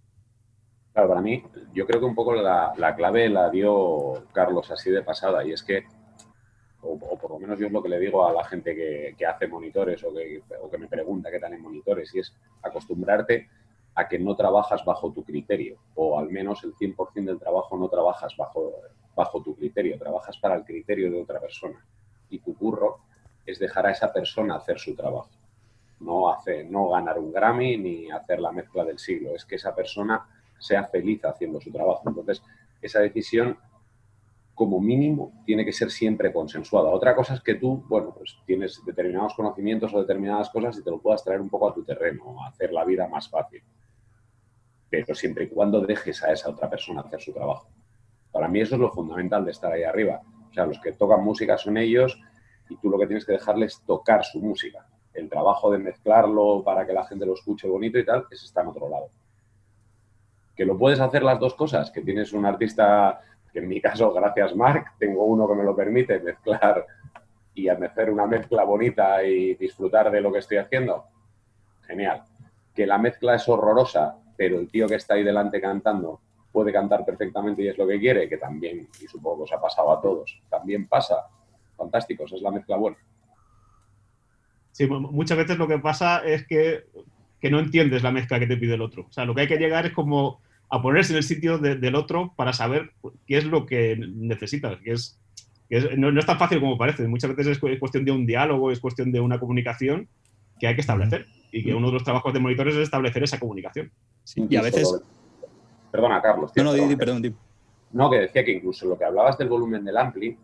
[0.94, 1.42] Claro, para mí,
[1.74, 5.62] yo creo que un poco la, clave la dio Carlos así de pasada, y es
[5.62, 5.84] que,
[6.80, 9.26] o, por lo menos yo es lo que le digo a la gente que, que
[9.26, 13.50] hace monitores o que, o que me pregunta qué tal en monitores, y es acostumbrarte
[13.94, 17.88] a que no trabajas bajo tu criterio, o al menos el 100% del trabajo no
[17.88, 18.72] trabajas bajo,
[19.14, 21.84] bajo tu criterio, trabajas para el criterio de otra persona.
[22.28, 23.00] Y tu curro
[23.44, 25.30] es dejar a esa persona hacer su trabajo.
[26.00, 29.74] No, hacer, no ganar un Grammy ni hacer la mezcla del siglo, es que esa
[29.74, 30.26] persona
[30.58, 32.02] sea feliz haciendo su trabajo.
[32.06, 32.42] Entonces,
[32.80, 33.58] esa decisión,
[34.54, 36.90] como mínimo, tiene que ser siempre consensuada.
[36.90, 40.90] Otra cosa es que tú, bueno, pues tienes determinados conocimientos o determinadas cosas y te
[40.90, 43.62] lo puedas traer un poco a tu terreno, hacer la vida más fácil
[44.90, 47.68] pero siempre y cuando dejes a esa otra persona hacer su trabajo.
[48.32, 50.20] Para mí eso es lo fundamental de estar ahí arriba.
[50.50, 52.20] O sea, los que tocan música son ellos
[52.68, 54.86] y tú lo que tienes que dejarles tocar su música.
[55.14, 58.62] El trabajo de mezclarlo para que la gente lo escuche bonito y tal, ese está
[58.62, 59.10] en otro lado.
[60.56, 63.20] Que lo puedes hacer las dos cosas, que tienes un artista,
[63.52, 66.84] que en mi caso, gracias Mark, tengo uno que me lo permite mezclar
[67.54, 71.04] y hacer una mezcla bonita y disfrutar de lo que estoy haciendo.
[71.82, 72.22] Genial.
[72.74, 77.04] Que la mezcla es horrorosa pero el tío que está ahí delante cantando puede cantar
[77.04, 80.00] perfectamente y es lo que quiere, que también, y supongo que os ha pasado a
[80.00, 81.26] todos, también pasa.
[81.76, 82.96] Fantástico, esa es la mezcla buena.
[84.72, 86.84] Sí, muchas veces lo que pasa es que,
[87.50, 89.08] no entiendes la mezcla que te pide el otro.
[89.10, 91.94] O sea, lo que hay que llegar es como a ponerse en el sitio del
[91.94, 92.92] otro para saber
[93.26, 95.20] qué es lo que necesitas, que es,
[95.98, 97.06] no, es tan fácil como parece.
[97.08, 100.08] Muchas veces es cuestión de un diálogo, es cuestión de una comunicación
[100.58, 103.38] que hay que establecer y que uno de los trabajos de monitores es establecer esa
[103.38, 103.90] comunicación
[104.36, 105.00] y a veces...
[105.90, 106.52] Perdona, Carlos.
[106.56, 107.36] no, no, perdón,
[107.92, 110.38] No, que decía que incluso lo que hablabas del volumen del ampli,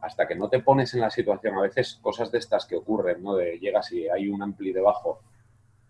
[0.00, 3.22] hasta que no te pones en la situación, a veces cosas de estas que ocurren,
[3.22, 3.34] ¿no?
[3.34, 5.20] De llegas y hay un ampli debajo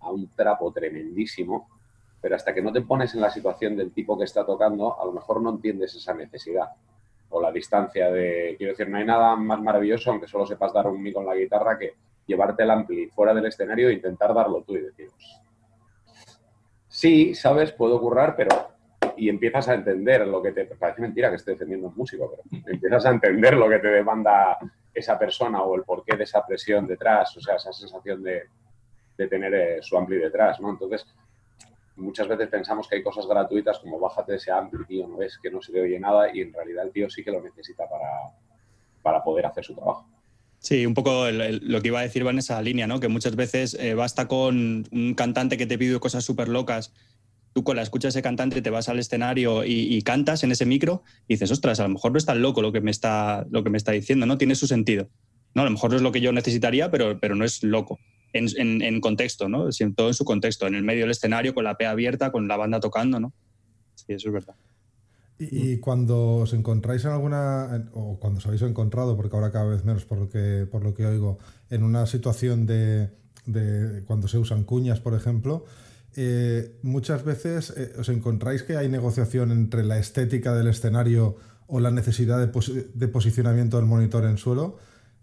[0.01, 1.69] a un trapo tremendísimo,
[2.21, 5.05] pero hasta que no te pones en la situación del tipo que está tocando, a
[5.05, 6.71] lo mejor no entiendes esa necesidad
[7.31, 10.87] o la distancia de, quiero decir, no hay nada más maravilloso, aunque solo sepas dar
[10.87, 11.95] un mi con la guitarra, que
[12.27, 15.43] llevarte el ampli fuera del escenario e intentar darlo tú y deciros,
[16.89, 18.73] sí, sabes, puedo currar, pero
[19.17, 22.63] y empiezas a entender lo que te parece mentira que esté defendiendo un músico, pero
[22.67, 24.59] empiezas a entender lo que te demanda
[24.95, 28.45] esa persona o el porqué de esa presión detrás, o sea, esa sensación de,
[29.17, 30.71] de tener eh, su ampli detrás, ¿no?
[30.71, 31.07] Entonces,
[31.97, 35.51] muchas veces pensamos que hay cosas gratuitas como bájate ese ampli, tío, no ves que
[35.51, 38.09] no se le oye nada y en realidad el tío sí que lo necesita para,
[39.03, 40.07] para poder hacer su trabajo.
[40.63, 43.01] Sí, un poco lo que iba a decir va en esa línea, ¿no?
[43.01, 46.95] Que muchas veces eh, basta con un cantante que te pide cosas súper locas.
[47.53, 51.03] Tú con la escucha ese cantante te vas al escenario y, cantas en ese micro
[51.27, 53.65] y dices, ostras, a lo mejor no es tan loco lo que me está, lo
[53.65, 54.39] que me está diciendo, ¿no?
[54.39, 55.11] Tiene su sentido.
[55.53, 57.99] No, a lo mejor no es lo que yo necesitaría, pero, pero no es loco.
[58.33, 59.69] En, contexto, ¿no?
[59.97, 62.57] Todo en su contexto, en el medio del escenario, con la P abierta, con la
[62.57, 63.33] banda tocando, ¿no?
[63.97, 64.55] Sí, eso es verdad.
[65.51, 69.85] Y, cuando os encontráis en alguna, o cuando os habéis encontrado, porque ahora cada vez
[69.85, 71.39] menos por lo que, por lo que oigo,
[71.71, 73.11] en una situación de,
[74.07, 75.65] cuando se usan cuñas, por ejemplo,
[76.15, 81.81] eh, muchas veces eh, os encontráis que hay negociación entre la estética del escenario o
[81.81, 84.77] la necesidad de, posicionamiento del monitor en suelo.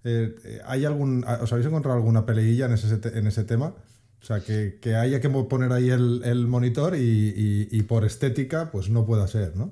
[0.03, 3.75] Eh, ¿hay algún, ¿Os habéis encontrado alguna peleilla en ese, en ese tema?
[4.21, 9.05] O sea, que, haya que poner ahí el, monitor y, y, por estética, pues no
[9.05, 9.71] pueda ser, ¿no?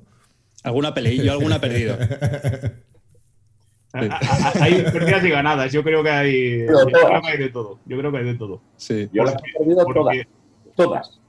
[0.63, 1.97] Alguna peleilla, yo alguna perdido.
[3.93, 5.71] hay perdidas y ganadas.
[5.71, 7.79] Yo creo que hay, yo creo que hay de todo.
[7.85, 8.61] Yo creo que hay de todo.
[8.75, 9.09] Sí.
[9.13, 10.17] Yo las he perdido todas.
[10.75, 11.21] Todas.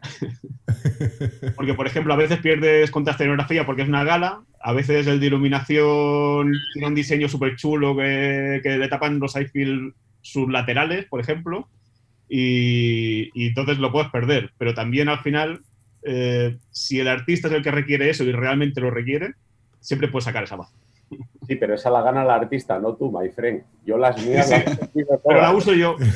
[1.56, 5.20] Porque, por ejemplo, a veces pierdes contra escenografía porque es una gala, a veces el
[5.20, 11.20] de iluminación tiene un diseño súper chulo que, le tapan los iField sus laterales, por
[11.20, 11.68] ejemplo,
[12.28, 14.52] y, y, entonces lo puedes perder.
[14.58, 15.60] Pero también al final
[16.02, 19.34] eh, si el artista es el que requiere eso y realmente lo requiere,
[19.80, 20.72] siempre puede sacar esa baza.
[21.46, 23.62] Sí, pero esa la gana el artista, no tú, my friend.
[23.84, 24.50] Yo las mías
[24.94, 25.96] Pero la uso yo.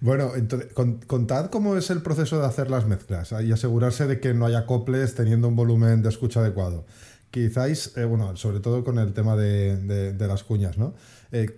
[0.00, 0.70] Bueno, entonces,
[1.06, 4.66] contad cómo es el proceso de hacer las mezclas y asegurarse de que no haya
[4.66, 6.84] coples teniendo un volumen de escucha adecuado.
[7.30, 10.92] Quizás, eh, bueno, sobre todo con el tema de las cuñas, ¿no?
[11.36, 11.48] Eh,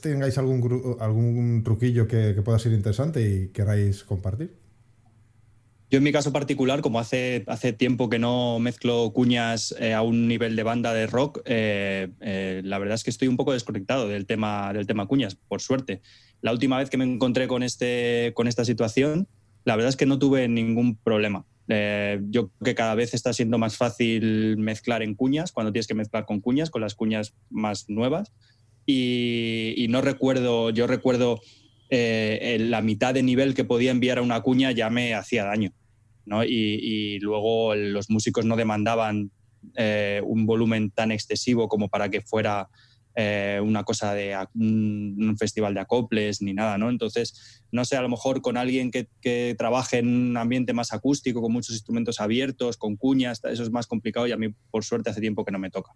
[0.00, 4.54] tengáis algún, truquillo que, pueda ser interesante y queráis compartir.
[5.90, 7.44] Yo en mi caso particular, como hace,
[7.76, 12.78] tiempo que no mezclo cuñas eh, a un nivel de banda de rock, eh, la
[12.78, 16.00] verdad es que estoy un poco desconectado del tema, del tema cuñas, por suerte.
[16.40, 19.28] La última vez que me encontré con, este, con esta situación,
[19.64, 21.44] la verdad es que no tuve ningún problema.
[21.68, 25.94] yo creo que cada vez está siendo más fácil mezclar en cuñas, cuando tienes que
[25.94, 28.32] mezclar con cuñas, con las cuñas más nuevas
[28.86, 31.40] y, no recuerdo, yo recuerdo
[31.90, 35.72] eh, la mitad de nivel que podía enviar a una cuña ya me hacía daño.
[36.24, 36.44] ¿no?
[36.44, 39.30] Y, luego los músicos no demandaban
[39.76, 42.68] eh, un volumen tan excesivo como para que fuera
[43.14, 46.88] eh, una cosa de un, festival de acoples ni nada, ¿no?
[46.88, 50.92] Entonces, no sé, a lo mejor con alguien que, que, trabaje en un ambiente más
[50.92, 54.84] acústico, con muchos instrumentos abiertos, con cuñas, eso es más complicado y a mí, por
[54.84, 55.92] suerte, hace tiempo que no me toca.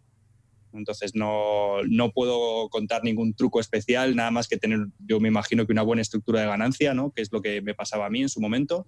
[0.78, 1.80] Entonces no,
[2.14, 6.02] puedo contar ningún truco especial, nada más que tener, yo me imagino que una buena
[6.02, 7.12] estructura de ganancia, ¿no?
[7.12, 8.86] que es lo que me pasaba a mí en su momento.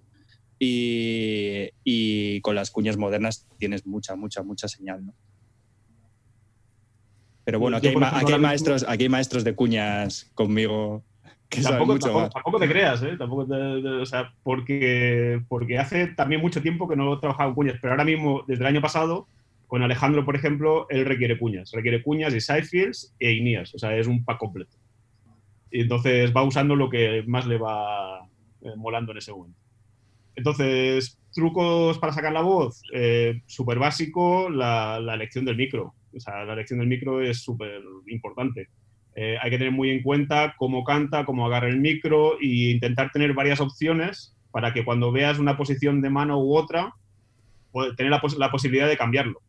[0.61, 5.05] Y, con las cuñas modernas tienes mucha, mucha, mucha señal.
[5.05, 5.13] ¿no?
[7.43, 7.95] Pero bueno, aquí hay,
[8.39, 11.03] maestros, aquí hay maestros de cuñas conmigo
[11.49, 13.15] que tampoco, tampoco, tampoco, te creas, ¿eh?
[13.17, 17.77] Tampoco o sea, porque, porque hace también mucho tiempo que no he trabajado en cuñas,
[17.81, 19.27] pero ahora mismo, desde el año pasado,
[19.69, 21.71] con Alejandro, por ejemplo, él requiere cuñas.
[21.71, 23.75] Requiere cuñas y sidefields e INIAS.
[23.75, 24.75] O sea, es un pack completo.
[25.69, 28.19] Y entonces va usando lo que más le va
[28.61, 29.59] eh, molando en ese momento.
[30.35, 32.81] Entonces, trucos para sacar la voz.
[32.91, 35.93] Eh, súper básico, la, elección del micro.
[36.15, 38.69] O sea, la elección del micro es súper importante.
[39.15, 43.11] Eh, hay que tener muy en cuenta cómo canta, cómo agarra el micro e intentar
[43.11, 46.95] tener varias opciones para que cuando veas una posición de mano u otra,
[47.95, 49.39] tener la posibilidad de cambiarlo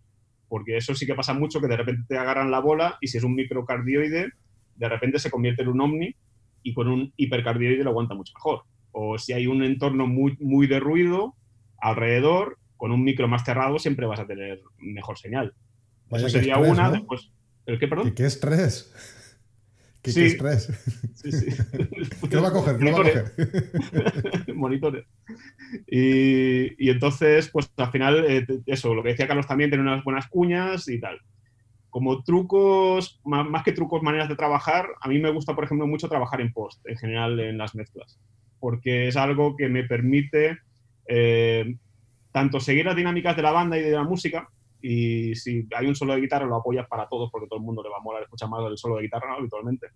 [0.51, 3.19] porque eso sí que pasa mucho, que de repente te agarran la bola y si
[3.19, 4.33] es un microcardioide,
[4.75, 6.17] de repente se convierte en un omni
[6.65, 8.65] y con un hipercardioide lo aguanta mucho mejor.
[8.91, 11.37] O si hay un entorno muy, muy de ruido
[11.79, 15.55] alrededor, con un micro más cerrado siempre vas a tener mejor señal.
[16.11, 17.31] Eso sería una, después...
[17.67, 18.13] ¿El qué, perdón?
[18.13, 18.93] ¿Qué estrés?
[20.03, 20.23] Qué, Sí.
[20.23, 20.69] estrés.
[21.15, 21.47] Sí, sí.
[22.31, 22.79] ¿Qué lo va a coger?
[22.79, 24.55] ¿Qué lo va a coger?
[24.55, 25.05] monitores.
[25.87, 30.03] Y, y entonces, pues al final, eh, eso, lo que decía Carlos también, tener unas
[30.05, 31.21] buenas cuñas y tal.
[31.91, 36.09] Como trucos, más, que trucos, maneras de trabajar, a mí me gusta, por ejemplo, mucho
[36.09, 38.19] trabajar en post, en general en las mezclas,
[38.61, 40.59] porque es algo que me permite
[41.09, 41.75] eh,
[42.33, 44.49] tanto seguir las dinámicas de la banda y de la música,
[44.83, 47.83] y si hay un solo de guitarra lo apoyas para todos, porque todo el mundo
[47.83, 49.37] le va a molar escuchar más el solo de guitarra ¿no?
[49.37, 49.89] habitualmente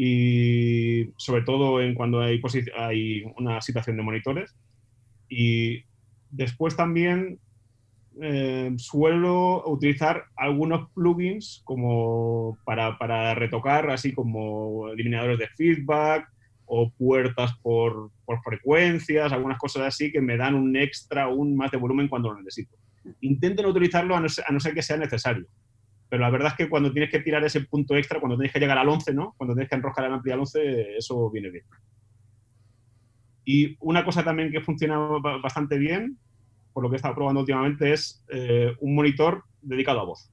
[0.00, 2.40] y sobre todo en cuando hay,
[2.76, 4.54] hay una situación de monitores.
[5.28, 5.82] Y
[6.30, 7.40] después también
[8.22, 16.28] eh, suelo utilizar algunos plugins como para, para retocar, así como eliminadores de feedback
[16.64, 21.72] o puertas por, por frecuencias, algunas cosas así que me dan un extra, aún más
[21.72, 22.76] de volumen cuando lo necesito.
[23.20, 25.46] Intento no utilizarlo a no ser, a no ser que sea necesario.
[26.08, 28.60] Pero la verdad es que cuando tienes que tirar ese punto extra, cuando tienes que
[28.60, 29.34] llegar al 11, ¿no?
[29.36, 31.64] Cuando tienes que enroscar el ampli al 11, eso viene bien.
[33.44, 36.18] Y una cosa también que funciona ba- bastante bien,
[36.72, 40.30] por lo que he estado probando últimamente, es eh, un monitor dedicado a voz.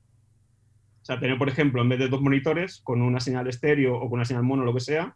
[1.02, 4.02] O sea, tener, por ejemplo, en vez de dos monitores, con una señal estéreo o
[4.10, 5.16] con una señal mono, lo que sea,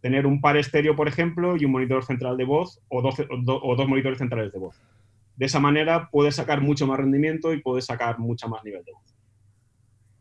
[0.00, 4.18] tener un par estéreo, por ejemplo, y un monitor central de voz o dos monitores
[4.18, 4.80] centrales de voz.
[5.36, 8.92] De esa manera puedes sacar mucho más rendimiento y puedes sacar mucho más nivel de
[8.92, 9.14] voz.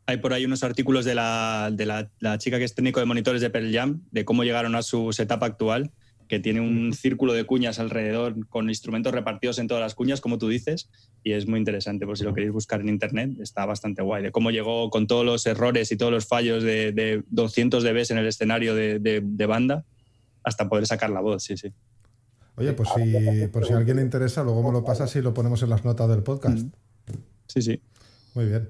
[0.08, 3.08] Hay por ahí unos artículos de, la, de la, la chica que es técnico de
[3.08, 5.92] monitores de Pearl Jam, de cómo llegaron a su setup actual,
[6.28, 10.38] que tiene un círculo de cuñas alrededor con instrumentos repartidos en todas las cuñas, como
[10.38, 10.90] tú dices,
[11.24, 14.32] y es muy interesante por si lo queréis buscar en internet, está bastante guay, de
[14.32, 18.18] cómo llegó con todos los errores y todos los fallos de, de 200 dBs en
[18.20, 19.86] el escenario de, de- de banda
[20.44, 21.70] hasta poder sacar la voz, sí, sí.
[22.58, 25.34] Oye, pues si, por si a alguien le interesa, luego me lo pasas y lo
[25.34, 26.66] ponemos en las notas del podcast.
[27.48, 27.82] Sí, sí.
[28.34, 28.70] Muy bien.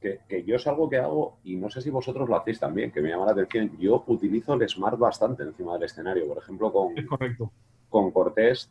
[0.00, 2.92] Que, que yo es algo que hago, y no sé si vosotros lo hacéis también,
[2.92, 3.76] que me llama la atención.
[3.78, 6.28] Yo utilizo el Smart bastante encima del escenario.
[6.28, 7.50] Por ejemplo, con, Es correcto.
[7.88, 8.70] con Cortés,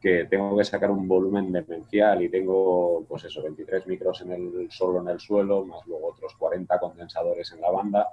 [0.00, 4.68] que tengo que sacar un volumen demencial y tengo, pues eso, 23 micros en el,
[4.70, 8.08] solo en el suelo, más luego otros 40 condensadores en la banda.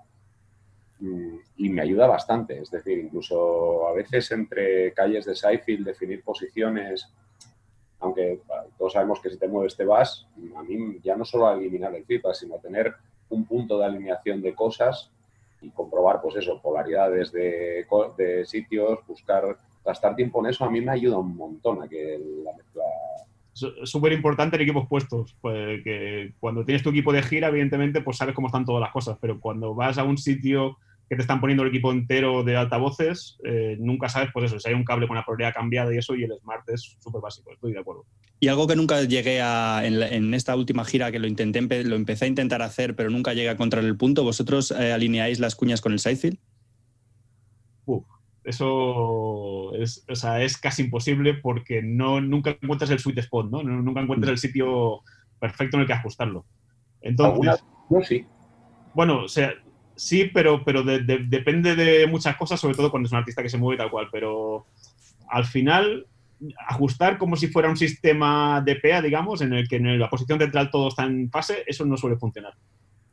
[1.00, 2.60] Mm, Y me ayuda bastante.
[2.60, 7.08] Es decir, incluso a veces entre calles de Seinfeld, definir posiciones,
[8.00, 11.48] aunque bueno, todos sabemos que si te mueves te vas, a mí ya no solo
[11.48, 12.94] a eliminar el feedback, sino tener
[13.30, 15.10] un punto de alineación de cosas
[15.62, 17.86] y comprobar, pues eso, polaridades de,
[18.18, 22.20] de sitios, buscar, gastar tiempo en eso, a mí me ayuda un montón a que
[22.44, 22.52] la.
[23.54, 28.18] Súper importante en equipos puestos, pues que cuando tienes tu equipo de gira, evidentemente, pues
[28.18, 31.40] sabes cómo están todas las cosas, pero cuando vas a un sitio que te están
[31.40, 35.08] poniendo el equipo entero de altavoces, eh, nunca sabes, pues eso, si hay un cable
[35.08, 38.06] con la polaridad cambiada y eso, y el Smart es súper básico, estoy de acuerdo.
[38.40, 41.84] Y algo que nunca llegué a, en, la- en esta última gira, que lo intenté,
[41.84, 45.40] lo empecé a intentar hacer, pero nunca llegué a encontrar el punto, ¿vosotros eh, alineáis
[45.40, 46.40] las cuñas con el sidefield?
[47.86, 48.06] Uf,
[48.44, 53.64] eso es, o sea, es casi imposible porque no, nunca encuentras el sweet spot, ¿no?
[53.64, 55.02] Nunca encuentras el sitio
[55.40, 56.46] perfecto en el que ajustarlo.
[57.02, 58.26] Entonces, Algunas, no, sí,
[58.94, 59.54] Bueno, o sea,
[59.96, 63.42] sí, pero, pero de- de- depende de muchas cosas, sobre todo cuando es un artista
[63.44, 64.66] que se mueve tal cual, pero
[65.30, 66.08] al final
[66.68, 70.40] ajustar como si fuera un sistema de PA, digamos, en el que en la posición
[70.40, 72.54] central todo está en fase, eso no suele funcionar,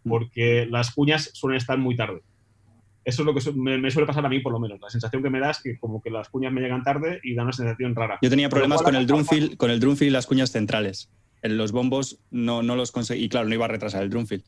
[0.08, 2.22] porque las cuñas suelen estar muy tarde.
[3.04, 4.80] Eso es lo que su- me, me suele pasar a mí, por lo menos.
[4.80, 7.34] La sensación que me da es que como que las cuñas me llegan tarde y
[7.34, 8.18] da una sensación rara.
[8.22, 11.10] Yo tenía problemas con el drumfield, con el drumfield y las cuñas centrales.
[11.42, 13.24] En los bombos no, no los conseguí.
[13.24, 14.44] Y claro, no iba a retrasar el drumfield.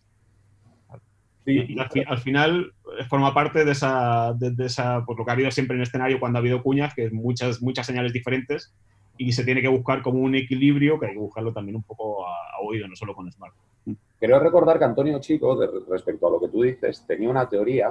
[1.44, 5.18] sí, Y al, fi- al final eh, forma parte de esa, de, de esa, pues
[5.18, 7.62] lo que ha habido siempre en el escenario cuando ha habido cuñas, que es muchas,
[7.62, 8.74] muchas señales diferentes,
[9.16, 12.26] y se tiene que buscar como un equilibrio, que hay que buscarlo también un poco
[12.26, 13.54] a, a oído, no solo con Smart.
[14.20, 17.90] Creo recordar que Antonio Chico, de- respecto a lo que tú dices, tenía una teoría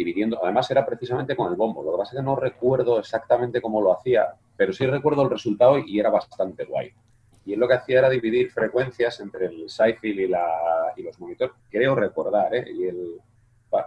[0.00, 3.60] dividiendo, además era precisamente con el bombo, lo que pasa es que no recuerdo exactamente
[3.60, 6.90] cómo lo hacía, pero sí recuerdo el resultado y era bastante guay.
[7.44, 11.54] Y él lo que hacía era dividir frecuencias entre el Seinfeld y, y los monitores,
[11.70, 12.64] creo recordar, ¿eh?
[12.72, 13.20] y el,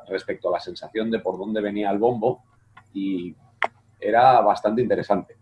[0.07, 2.43] respecto a la sensación de por dónde venía el bombo,
[2.93, 3.35] y
[3.99, 5.35] era bastante interesante.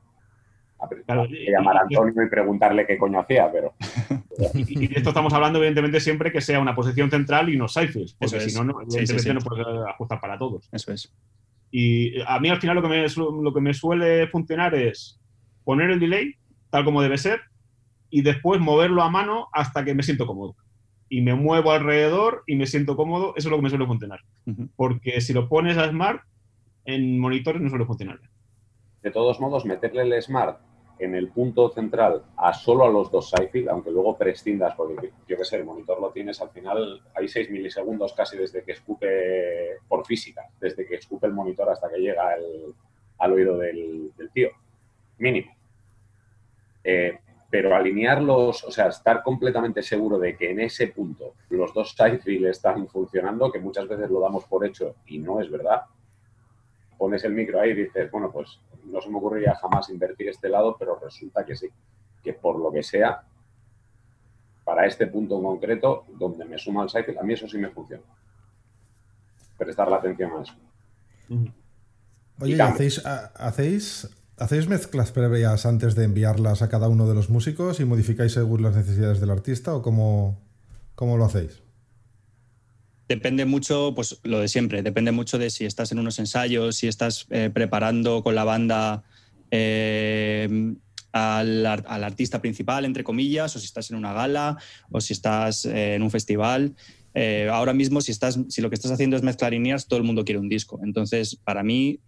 [1.05, 3.73] Claro, llamar a Antonio y preguntarle qué coño hacía, pero
[4.55, 7.67] Y, y de esto estamos hablando, evidentemente, siempre que sea una posición central y no
[7.67, 8.53] sidefields, porque Eso es.
[8.53, 9.33] si no, no, Sí, sí, evidentemente sí.
[9.33, 10.67] no puedes ajustar para todos.
[10.71, 11.13] Eso es.
[11.69, 13.05] Y a mí al final lo que, me,
[13.43, 15.19] lo que me suele funcionar es
[15.63, 16.33] poner el delay
[16.69, 17.41] tal como debe ser
[18.09, 20.55] y después moverlo a mano hasta que me siento cómodo.
[21.09, 24.21] Y me muevo alrededor y me siento cómodo, eso es lo que me suele funcionar.
[24.75, 26.21] Porque si lo pones a Smart,
[26.85, 28.19] en monitores no suele funcionar.
[29.03, 30.59] de todos modos, meterle el Smart
[31.01, 35.37] en el punto central a solo a los dos sidefield, aunque luego prescindas, porque yo
[35.37, 39.79] qué sé, el monitor lo tienes al final, hay 6 milisegundos casi desde que escupe,
[39.87, 42.35] por física, desde que escupe el monitor hasta que llega
[43.17, 44.49] al oído del, tío,
[45.17, 45.51] mínimo.
[46.83, 47.17] Eh,
[47.49, 52.45] pero alinearlos, o sea, estar completamente seguro de que en ese punto los dos sidefield
[52.45, 55.81] están funcionando, que muchas veces lo damos por hecho y no es verdad,
[57.01, 60.47] pones el micro ahí y dices, bueno, pues no se me ocurriría jamás invertir este
[60.49, 61.67] lado, pero resulta que sí,
[62.23, 63.23] que por lo que sea,
[64.63, 67.71] para este punto en concreto, donde me suma el cycle, a mí eso sí me
[67.71, 68.03] funciona.
[69.57, 70.53] Prestar la atención a eso.
[72.39, 77.79] Oye, ¿hacéis, hacéis, ¿hacéis mezclas previas antes de enviarlas a cada uno de los músicos
[77.79, 80.39] y modificáis según las necesidades del artista o cómo,
[80.93, 81.63] cómo lo hacéis?
[83.11, 86.87] Depende mucho, pues lo de siempre, depende mucho de si estás en unos ensayos, si
[86.87, 89.03] estás eh, preparando con la banda
[89.51, 90.73] eh,
[91.11, 94.57] al, artista principal, entre comillas, o si estás en una gala,
[94.91, 96.73] o si estás eh, en un festival.
[97.51, 98.13] ahora mismo, si,
[98.61, 100.79] lo que estás haciendo es mezclar lineas, todo el mundo quiere un disco.
[100.81, 101.99] Entonces, para mí,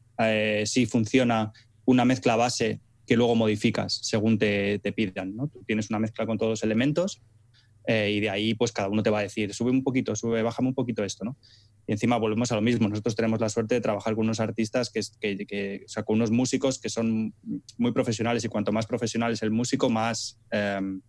[0.64, 1.52] sí funciona
[1.84, 5.36] una mezcla base que luego modificas según te, te pidan.
[5.52, 7.22] Tú tienes una mezcla con todos los elementos
[7.86, 10.42] eh, y de ahí pues cada uno te va a decir, sube un poquito, sube,
[10.42, 11.38] bájame un poquito esto, ¿no?
[11.86, 14.90] Y encima volvemos a lo mismo, nosotros tenemos la suerte de trabajar con unos artistas,
[14.90, 17.34] que, que, o sea, con unos músicos que son
[17.78, 20.40] muy profesionales y cuanto más profesional es el músico, más...
[20.52, 21.02] Em,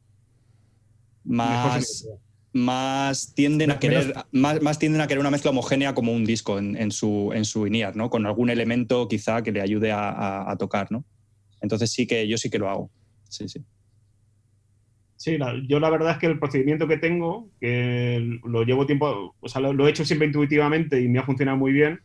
[1.26, 2.06] más,
[2.52, 6.58] más tienden a querer más, más, tienden a querer una mezcla homogénea como un disco
[6.58, 8.10] en, en su en su INIAR, ¿no?
[8.10, 11.04] Con algún elemento quizá que le ayude a, a, a tocar, ¿no?
[11.62, 12.90] Entonces sí que yo sí que lo hago.
[13.28, 13.64] Sí, sí.
[15.24, 19.48] Sí, yo la verdad es que el procedimiento que tengo, que lo llevo tiempo, o
[19.48, 22.00] sea, lo, he hecho siempre intuitivamente y me ha funcionado muy bien,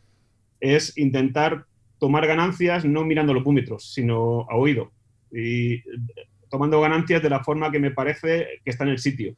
[0.58, 1.66] es intentar
[1.98, 4.90] tomar ganancias no mirando los púmetros, sino a oído.
[5.30, 5.82] Y
[6.48, 9.34] tomando ganancias de la forma que me parece que está en el sitio.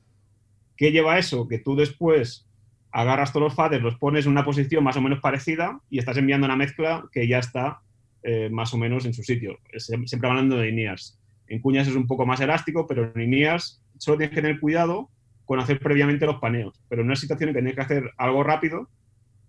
[0.76, 1.48] ¿Qué lleva eso?
[1.48, 2.46] Que tú después
[2.92, 6.16] agarras todos los faders, los pones en una posición más o menos parecida y estás
[6.18, 7.80] enviando una mezcla que ya está
[8.22, 9.58] eh, más o menos en su sitio.
[9.76, 11.18] Siempre hablando de líneas.
[11.52, 15.10] En cuñas es un poco más elástico, pero en líneas solo tienes que tener cuidado
[15.44, 16.80] con hacer previamente los paneos.
[16.88, 18.88] Pero en una situación en que tienes que hacer algo rápido,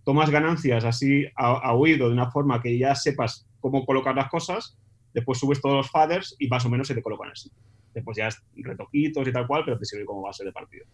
[0.03, 4.77] tomas ganancias así a, oído de una forma que ya sepas cómo colocar las cosas,
[5.13, 7.49] después subes todos los faders y más o menos se te colocan así.
[7.93, 10.85] Después ya es retoquitos y tal cual, pero te sirve como base de partido.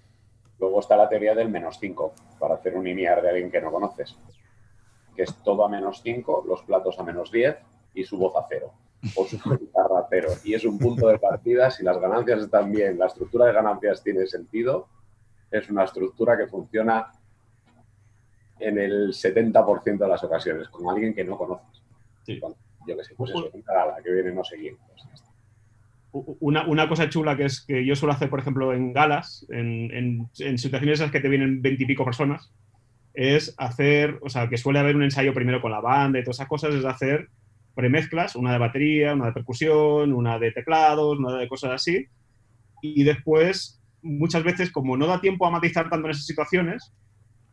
[0.59, 3.71] Luego está la teoría del menos 5, para hacer un INIAR de alguien que no
[3.71, 4.15] conoces,
[5.15, 7.57] que es todo a menos 5, los platos a menos 10
[7.95, 8.71] y su voz a cero
[9.15, 10.29] o su guitarra cero.
[10.43, 14.03] Y es un punto de partida, si las ganancias están bien, la estructura de ganancias
[14.03, 14.87] tiene sentido,
[15.51, 17.11] es una estructura que funciona
[18.59, 21.81] en el 70% de las ocasiones, con alguien que no conoces.
[22.25, 22.37] yo
[22.85, 24.81] que sé, pues eso, la que viene no seguimos.
[26.11, 29.45] Pues una, una, cosa chula que es que yo suelo hacer, por ejemplo, en galas,
[29.49, 32.51] en, en, en situaciones esas que te vienen veintipico personas,
[33.13, 36.37] es hacer, o sea, que suele haber un ensayo primero con la banda y todas
[36.37, 37.29] esas cosas, es hacer
[37.79, 42.07] premezclas, una de batería, una de percusión, una de teclados, una de cosas así.
[42.81, 46.91] Y después, muchas veces, como no da tiempo a matizar tanto en esas situaciones,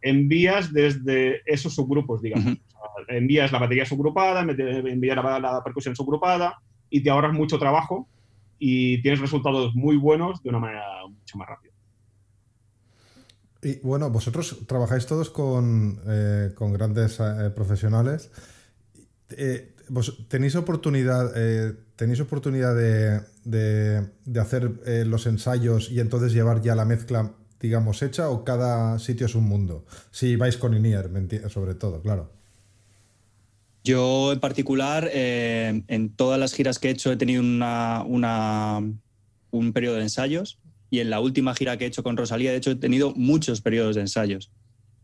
[0.02, 2.58] envías desde esos subgrupos, digamos.
[3.08, 6.58] envías la batería subgrupada, envías la, la, percusión subgrupada
[6.90, 8.08] y te ahorras mucho trabajo
[8.58, 11.72] y tienes resultados muy buenos de una manera mucho más rápida.
[13.62, 18.30] Y bueno, vosotros trabajáis todos con, eh, con grandes eh, profesionales.
[19.30, 19.75] Eh,
[20.28, 26.84] tenéis oportunidad, eh, tenéis oportunidad de, hacer eh, los ensayos y entonces llevar ya la
[26.84, 29.84] mezcla, digamos, hecha o cada sitio es un mundo.
[30.10, 31.10] Si vais con INIER,
[31.48, 32.32] sobre todo, claro.
[33.84, 38.82] Yo en particular, eh, en todas las giras que he hecho he tenido una,
[39.52, 40.58] un periodo de ensayos
[40.90, 43.60] y en la última gira que he hecho con Rosalía, de hecho, he tenido muchos
[43.60, 44.50] periodos de ensayos.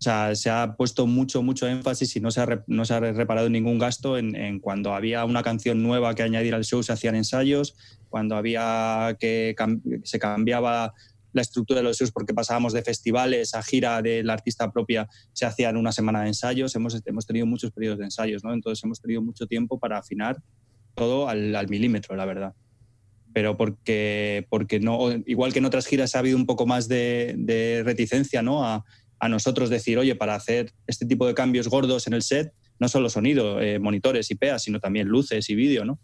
[0.02, 2.98] O sea, se ha puesto mucho, mucho énfasis y no se ha, no se ha
[2.98, 7.14] reparado ningún gasto en, cuando había una canción nueva que añadir al show, se hacían
[7.14, 7.76] ensayos,
[8.08, 9.54] cuando había que
[10.02, 10.92] se cambiaba
[11.32, 15.08] la estructura de los shows porque pasábamos de festivales a gira de la artista propia,
[15.32, 18.52] se hacían una semana de ensayos, hemos, hemos tenido muchos periodos de ensayos, ¿no?
[18.52, 20.36] Entonces hemos tenido mucho tiempo para afinar
[20.96, 22.54] todo al, al milímetro, la verdad
[23.34, 27.34] pero porque, porque no, igual que en otras giras ha habido un poco más de,
[27.38, 28.62] de reticencia ¿no?
[28.62, 28.84] a,
[29.22, 32.88] a nosotros decir, oye, para hacer este tipo de cambios gordos en el set, no
[32.88, 36.00] solo sonido, eh, monitores y PEAs, sino también luces y vídeo, ¿no?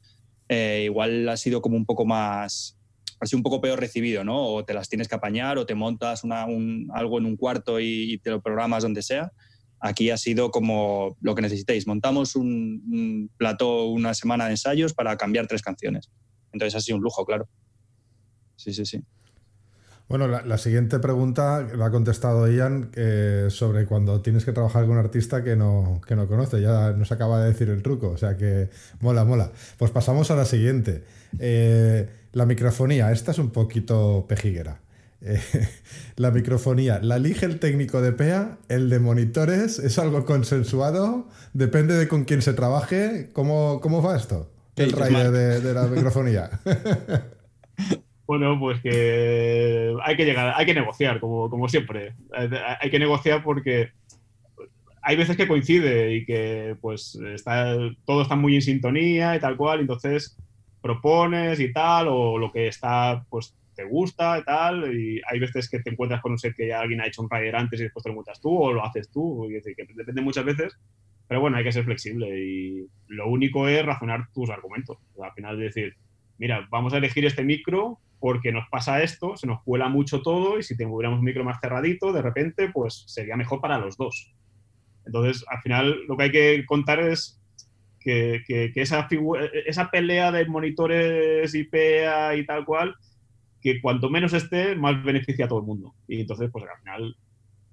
[0.49, 2.79] Eh, igual ha sido como un poco más,
[3.19, 4.47] ha sido un poco peor recibido, ¿no?
[4.47, 8.31] O te las tienes que apañar o te montas algo en un cuarto y, te
[8.31, 9.33] lo programas donde sea.
[9.81, 11.89] Aquí ha sido como lo que necesitéis.
[11.89, 16.09] Montamos un, plató una semana de ensayos para cambiar tres canciones.
[16.53, 17.49] Entonces ha sido un lujo, claro.
[18.55, 19.03] Sí, sí, sí.
[20.09, 24.93] Bueno, la, siguiente pregunta la ha contestado Ian eh, sobre cuando tienes que trabajar con
[24.93, 26.63] un artista que no, que no conoce.
[26.63, 29.53] Ya nos acaba de decir el truco, o sea que mola, mola.
[29.77, 31.05] Pues pasamos a la siguiente.
[31.39, 34.81] Eh, la microfonía, esta es un poquito pejiguera.
[35.21, 35.43] Eh,
[36.17, 38.57] la microfonía, ¿la elige el técnico de PEA?
[38.71, 39.79] ¿El de monitores?
[39.79, 41.29] ¿Es algo consensuado?
[41.53, 43.29] ¿Depende de con quién se trabaje?
[43.35, 44.51] ¿Cómo, cómo va esto?
[44.77, 46.49] El rayo de, de la microfonía.
[48.29, 52.15] Bueno, pues que hay que llegar, hay que negociar, como, como siempre.
[52.79, 53.89] Hay que negociar porque
[55.01, 57.75] hay veces que coincide y que pues está,
[58.05, 60.37] todo está muy en sintonía y tal cual, entonces
[60.83, 65.71] propones y tal, o lo que está, pues te gusta y tal, y hay veces
[65.71, 67.85] que te encuentras con un set que ya alguien ha hecho un rider antes y
[67.85, 70.79] después te lo montas tú, o lo haces tú, y decir, que depende muchas veces,
[71.27, 74.99] pero bueno, hay que ser flexible y lo único es razonar tus argumentos.
[75.19, 75.97] al final de decir,
[76.37, 80.59] mira, vamos a elegir este micro porque nos pasa esto, se nos cuela mucho todo
[80.59, 84.33] y si tuviéramos un micro más cerradito, de repente, pues sería mejor para los dos.
[85.07, 87.41] Entonces, al final, lo que hay que contar es
[88.01, 88.43] que,
[88.75, 89.09] esa,
[89.67, 92.95] esa pelea de monitores IPA y tal cual,
[93.61, 95.95] que cuanto menos esté, más beneficia a todo el mundo.
[96.07, 97.17] Y entonces, pues al final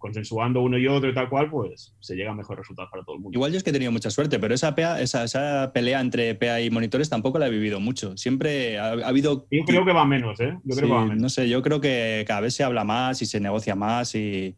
[0.05, 3.15] consensuando uno y otro y tal cual, pues se llega a mejores resultados para todo
[3.15, 3.35] el mundo.
[3.35, 6.69] Igual yo es que he tenido mucha suerte, pero esa, esa, pelea entre PA y
[6.69, 8.15] monitores tampoco la he vivido mucho.
[8.15, 9.47] Siempre ha, habido...
[9.49, 10.59] Yo creo que va menos, ¿eh?
[10.63, 11.23] Yo creo que va menos.
[11.23, 14.55] No sé, yo creo que cada vez se habla más y se negocia más y,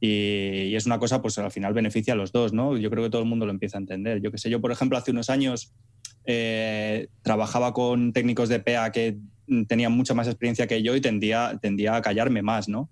[0.00, 2.76] y, es una cosa, pues al final beneficia a los dos, ¿no?
[2.76, 4.20] Yo creo que todo el mundo lo empieza a entender.
[4.20, 5.72] Yo que sé, yo por ejemplo hace unos años
[6.24, 9.18] eh, trabajaba con técnicos de PA que
[9.68, 12.90] tenían mucha más experiencia que yo y tendía, tendía a callarme más, ¿no?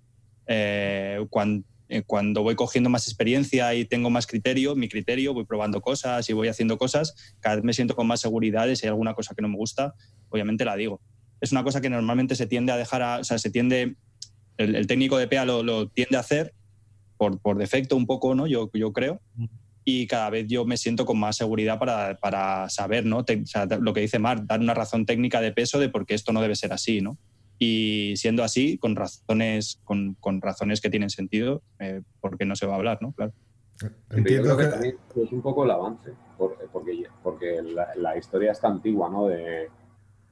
[0.48, 5.44] Eh, cuando, eh, cuando voy cogiendo más experiencia y tengo más criterio, mi criterio, voy
[5.44, 8.86] probando cosas y voy haciendo cosas, cada vez me siento con más seguridad y si
[8.86, 9.94] hay alguna cosa que no me gusta,
[10.28, 11.00] obviamente la digo.
[11.40, 13.96] Es una cosa que normalmente se tiende a dejar, a, o sea, se tiende,
[14.58, 16.52] el, técnico de PEA lo, tiende a hacer
[17.16, 18.46] por, por, defecto un poco, ¿no?
[18.46, 19.22] Yo, yo creo.
[19.84, 23.24] Y cada vez yo me siento con más seguridad para, para saber, ¿no?
[23.80, 26.42] lo que dice Mar, dar una razón técnica de peso de por qué esto no
[26.42, 27.16] debe ser así, ¿no?
[27.58, 32.66] Y siendo así, con razones, con, con razones que tienen sentido, eh, porque no se
[32.66, 33.12] va a hablar, ¿no?
[33.12, 33.32] Claro.
[34.10, 37.62] Entiendo que, también es un poco el avance, porque, porque
[37.96, 39.26] la, historia está antigua, ¿no?
[39.26, 39.68] De,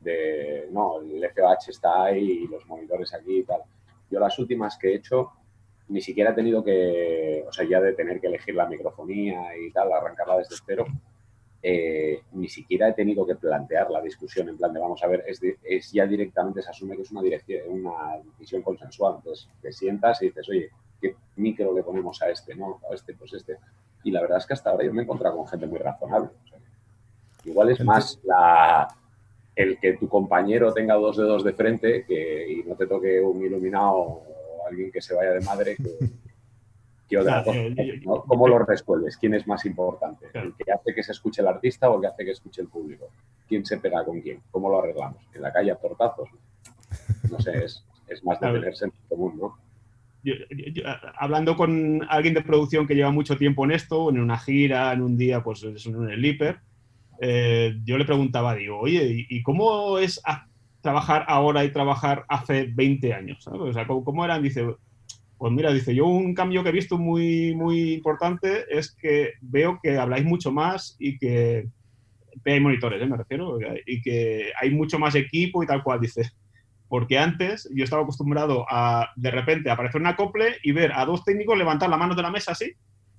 [0.00, 3.60] de, no, el FOH está ahí y los monitores aquí y tal.
[4.10, 5.32] Yo las últimas que he hecho
[5.88, 9.70] ni siquiera he tenido que, o sea, ya de tener que elegir la microfonía y
[9.70, 10.86] tal, arrancarla desde cero,
[11.62, 15.24] eh, ni siquiera he tenido que plantear la discusión en plan de vamos a ver,
[15.26, 19.16] es, ya directamente se asume que es una, dirección, una decisión consensual.
[19.16, 22.54] Entonces te sientas y dices, oye, ¿qué micro le ponemos a este?
[22.54, 23.59] No, a este, pues este.
[24.04, 26.30] Y la verdad es que hasta ahora yo me he encontrado con gente muy razonable.
[27.44, 28.88] igual es más la,
[29.57, 33.42] el que tu compañero tenga dos dedos de frente que, y no te toque un
[33.44, 35.98] iluminado o alguien que se vaya de madre que,
[38.26, 39.16] ¿Cómo lo resuelves?
[39.16, 40.26] ¿Quién es más importante?
[40.34, 42.68] ¿El que hace que se escuche el artista o el que hace que escuche el
[42.68, 43.09] público?
[43.48, 44.40] ¿Quién se pega con quién?
[44.50, 45.22] ¿Cómo lo arreglamos?
[45.32, 46.28] ¿En la calle a tortazos?
[47.30, 47.84] No sé, es,
[48.24, 49.59] más de tener sentido común, ¿no?
[51.20, 55.02] hablando con alguien de producción que lleva mucho tiempo en esto, en una gira, en
[55.02, 56.59] un día, pues en el Liper,
[57.20, 60.20] eh, yo le preguntaba, digo, oye, ¿y cómo es
[60.80, 63.46] trabajar ahora y trabajar hace 20 años?
[63.46, 64.42] O sea, ¿cómo, ¿cómo, eran?
[64.42, 64.66] Dice,
[65.39, 69.78] pues mira, dice, yo un cambio que he visto muy, muy importante es que veo
[69.82, 71.68] que habláis mucho más y que
[72.45, 73.07] hay monitores, ¿eh?
[73.07, 76.30] me refiero, y que hay mucho más equipo y tal cual, dice.
[76.89, 81.24] Porque antes yo estaba acostumbrado a de repente aparecer una acople y ver a dos
[81.24, 82.72] técnicos levantar la mano de la mesa así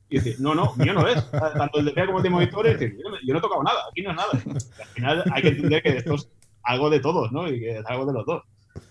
[0.09, 1.29] y decir, no, no, mío no es.
[1.31, 4.11] Tanto el de PEA como el de monitores, yo, no he tocado nada, aquí no
[4.11, 4.31] es nada.
[4.31, 6.29] al final hay que entender que esto es
[6.63, 7.49] algo de todos, ¿no?
[7.49, 8.43] Y que es algo de los dos.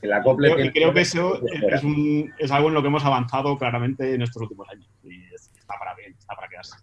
[0.03, 1.41] Y creo que eso
[2.39, 4.89] es, algo en lo que hemos avanzado claramente en estos últimos años.
[5.03, 6.77] Y está para bien, está para quedarse.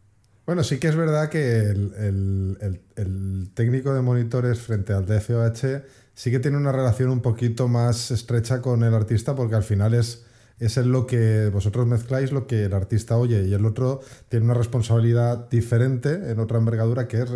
[0.46, 5.84] Bueno, sí que es verdad que el, técnico de monitores frente al DFOH
[6.16, 9.94] sí que tiene una relación un poquito más estrecha con el artista porque al final
[9.94, 10.26] es,
[10.60, 14.46] es en lo que vosotros mezcláis lo que el artista oye y el otro tiene
[14.46, 17.32] una responsabilidad diferente en otra envergadura que es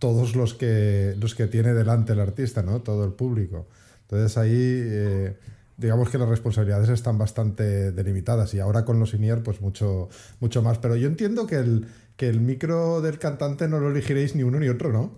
[0.00, 2.80] todos los que, los que tiene delante el artista, ¿no?
[2.80, 3.68] Todo el público.
[4.10, 5.36] Entonces ahí, eh,
[5.76, 10.08] digamos que las responsabilidades están bastante delimitadas y ahora con los INIER pues mucho,
[10.40, 10.78] mucho más.
[10.78, 11.86] Pero yo entiendo que el,
[12.16, 15.16] que el micro del cantante no lo elegiréis ni uno ni otro, ¿no?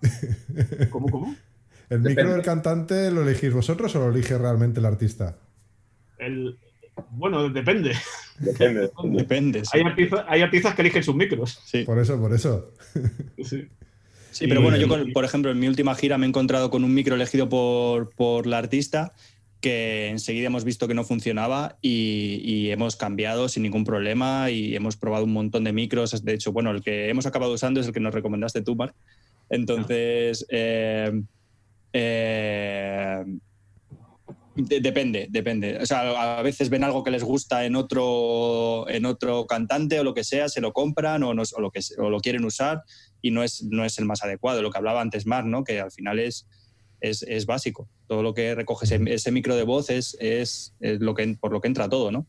[0.90, 1.36] ¿Cómo, cómo?
[1.90, 5.36] ¿El micro del cantante lo elegís vosotros o lo elige realmente el artista?
[6.18, 6.58] El,
[7.10, 7.94] bueno, depende.
[8.38, 8.90] Depende.
[9.04, 11.60] depende hay, artistas, hay, artistas, que eligen sus micros.
[11.66, 11.84] Sí.
[11.84, 12.72] Por eso, por eso.
[13.44, 13.68] sí.
[14.30, 16.94] Sí, pero bueno, yo, por ejemplo, en mi última gira me he encontrado con un
[16.94, 19.12] micro elegido por, por la artista
[19.60, 24.96] que enseguida hemos visto que no funcionaba y, hemos cambiado sin ningún problema y hemos
[24.96, 26.24] probado un montón de micros.
[26.24, 28.94] De hecho, bueno, el que hemos acabado usando es el que nos recomendaste tú, Mark.
[29.48, 31.22] Entonces, eh,
[31.92, 33.24] eh,
[34.54, 35.78] depende, depende.
[35.78, 40.04] O sea, a veces ven algo que les gusta en otro, en otro cantante o
[40.04, 42.82] lo que sea, se lo compran o, lo, que, o lo quieren usar
[43.22, 44.62] y no es, no es el más adecuado.
[44.62, 45.64] Lo que hablaba antes Mark, ¿no?
[45.64, 46.46] que al final es
[47.00, 47.88] es, básico.
[48.06, 51.68] Todo lo que recoge ese, micro de voz es, es, lo que, por lo que
[51.68, 52.26] entra todo, ¿no?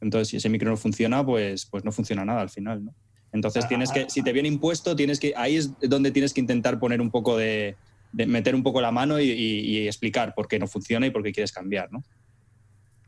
[0.00, 2.94] Entonces, si ese micro no funciona, pues, pues no funciona nada al final, ¿no?
[3.32, 6.80] Entonces tienes que, si te viene impuesto, tienes que, ahí es donde tienes que intentar
[6.80, 7.76] poner un poco de,
[8.12, 11.52] meter un poco la mano y, explicar por qué no funciona y por qué quieres
[11.52, 12.02] cambiar, ¿no?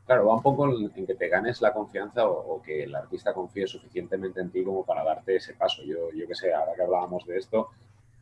[0.05, 3.67] Claro, va un poco en que te ganes la confianza o, que el artista confíe
[3.67, 5.81] suficientemente en ti como para darte ese paso.
[5.83, 7.69] Yo, yo que sé, ahora que hablábamos de esto,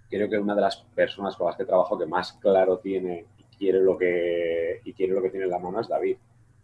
[0.10, 3.44] creo que una de las personas con las que trabajo que más claro tiene y
[3.58, 6.18] quiere lo que, y quiere lo que tiene en la mano es David.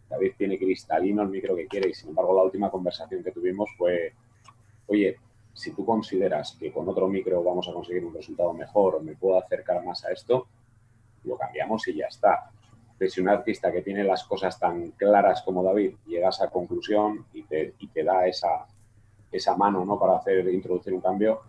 [0.10, 3.70] David tiene cristalino el micro que quiere y sin embargo la última conversación que tuvimos
[3.78, 4.14] fue,
[4.86, 5.18] oye,
[5.54, 9.16] si tú consideras que con otro micro vamos a conseguir un resultado mejor o me
[9.16, 10.48] puedo acercar más a esto,
[11.24, 12.52] lo cambiamos y ya está.
[12.98, 16.50] Pero si un artista que tiene las cosas tan claras como David llega a esa
[16.50, 18.66] conclusión y te, y te da esa,
[19.32, 20.00] esa mano ¿no?
[20.00, 21.42] para hacer introducir un cambio,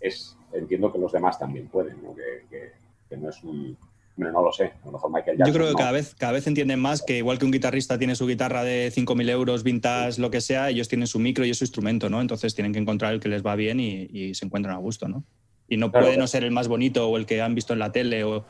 [0.00, 2.14] es, entiendo que los demás también pueden, ¿no?
[2.14, 2.70] Que,
[3.16, 3.76] no es un...
[4.16, 6.78] no lo sé, a lo mejor Michael Yo creo que cada, vez, cada vez entienden
[6.78, 10.40] más que igual que un guitarrista tiene su guitarra de 5.000 euros, vintage, lo que
[10.40, 12.20] sea, ellos tienen su micro y su instrumento, ¿no?
[12.20, 15.24] Entonces tienen que encontrar el que les va bien y, se encuentran a gusto, ¿no?
[15.68, 17.90] Y no puede no ser el más bonito o el que han visto en la
[17.90, 18.44] tele, o,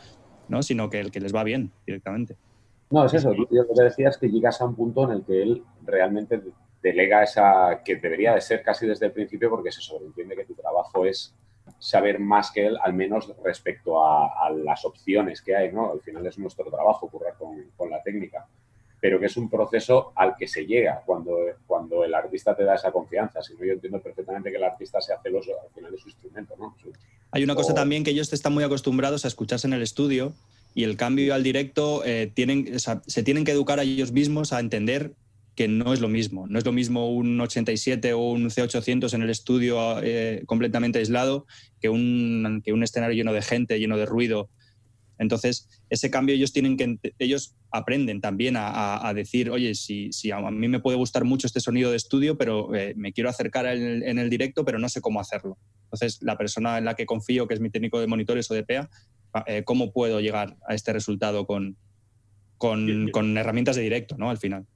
[0.50, 0.62] ¿no?
[0.62, 2.36] Sino que el que les va bien directamente.
[2.90, 3.32] No, es eso.
[3.32, 6.42] Yo lo que decía es que llegas a un punto en el que él realmente
[6.82, 10.54] delega esa que debería de ser casi desde el principio porque se sobreentiende que tu
[10.54, 11.34] trabajo es
[11.78, 15.92] saber más que él, al menos respecto a, las opciones que hay, ¿no?
[15.92, 18.46] Al final es nuestro trabajo currar con, la técnica,
[19.00, 22.74] pero que es un proceso al que se llega cuando, cuando el artista te da
[22.74, 23.42] esa confianza.
[23.42, 26.54] Si no, yo entiendo perfectamente que el artista sea celoso al final de su instrumento,
[26.58, 26.76] ¿no?
[27.32, 30.32] hay una cosa también que ellos están muy acostumbrados a escucharse en el estudio
[30.74, 34.60] y el cambio al directo eh, tienen, se tienen que educar a ellos mismos a
[34.60, 35.12] entender
[35.54, 36.46] que no es lo mismo.
[36.46, 41.46] No es lo mismo un 87 o un C800 en el estudio eh, completamente aislado
[41.80, 44.48] que un, que un escenario lleno de gente, lleno de ruido.
[45.20, 50.40] Entonces, ese cambio ellos tienen que, ellos aprenden también a, decir, oye, si, si, a
[50.40, 54.18] mí me puede gustar mucho este sonido de estudio, pero eh, me quiero acercar en
[54.18, 55.58] el, directo, pero no sé cómo hacerlo.
[55.84, 58.64] Entonces, la persona en la que confío, que es mi técnico de monitores o de
[58.64, 58.90] PEA,
[59.46, 61.76] eh, ¿cómo puedo llegar a este resultado con,
[62.56, 64.30] con, con herramientas de directo, ¿no?
[64.30, 64.66] Al final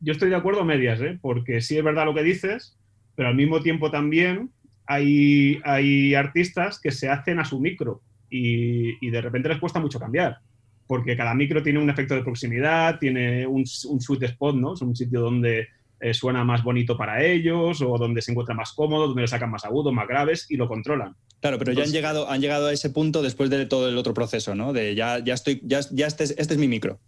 [0.00, 1.18] yo estoy de acuerdo a medias, ¿eh?
[1.20, 2.78] porque sí es verdad lo que dices,
[3.16, 4.50] pero al mismo tiempo también
[4.86, 9.98] hay, hay artistas que se hacen a su micro y, de repente les cuesta mucho
[9.98, 10.38] cambiar,
[10.86, 14.74] porque cada micro tiene un efecto de proximidad, tiene un, un sweet spot, ¿no?
[14.74, 15.68] Es un sitio donde
[16.00, 19.50] eh, suena más bonito para ellos o donde se encuentra más cómodo, donde le sacan
[19.50, 21.14] más agudos, más graves y lo controlan.
[21.40, 24.14] Claro, pero ya han llegado, han llegado a ese punto después de todo el otro
[24.14, 24.72] proceso, ¿no?
[24.72, 26.98] De ya, ya estoy, ya, ya este, este es mi micro,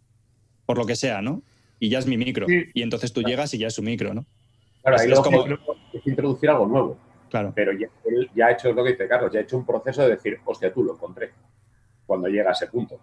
[0.66, 1.42] por lo que sea, ¿no?
[1.80, 2.46] y ya es mi micro.
[2.48, 4.26] Y entonces tú llegas y ya es su micro, ¿no?
[4.82, 5.46] Claro, ahí es como...
[5.46, 6.98] es introducir algo nuevo.
[7.30, 7.52] Claro.
[7.54, 10.02] Pero ya, él ya ha hecho lo que dice Carlos, ya ha hecho un proceso
[10.02, 11.30] de decir, hostia, tú lo encontré.
[12.06, 13.00] Cuando llega a ese punto.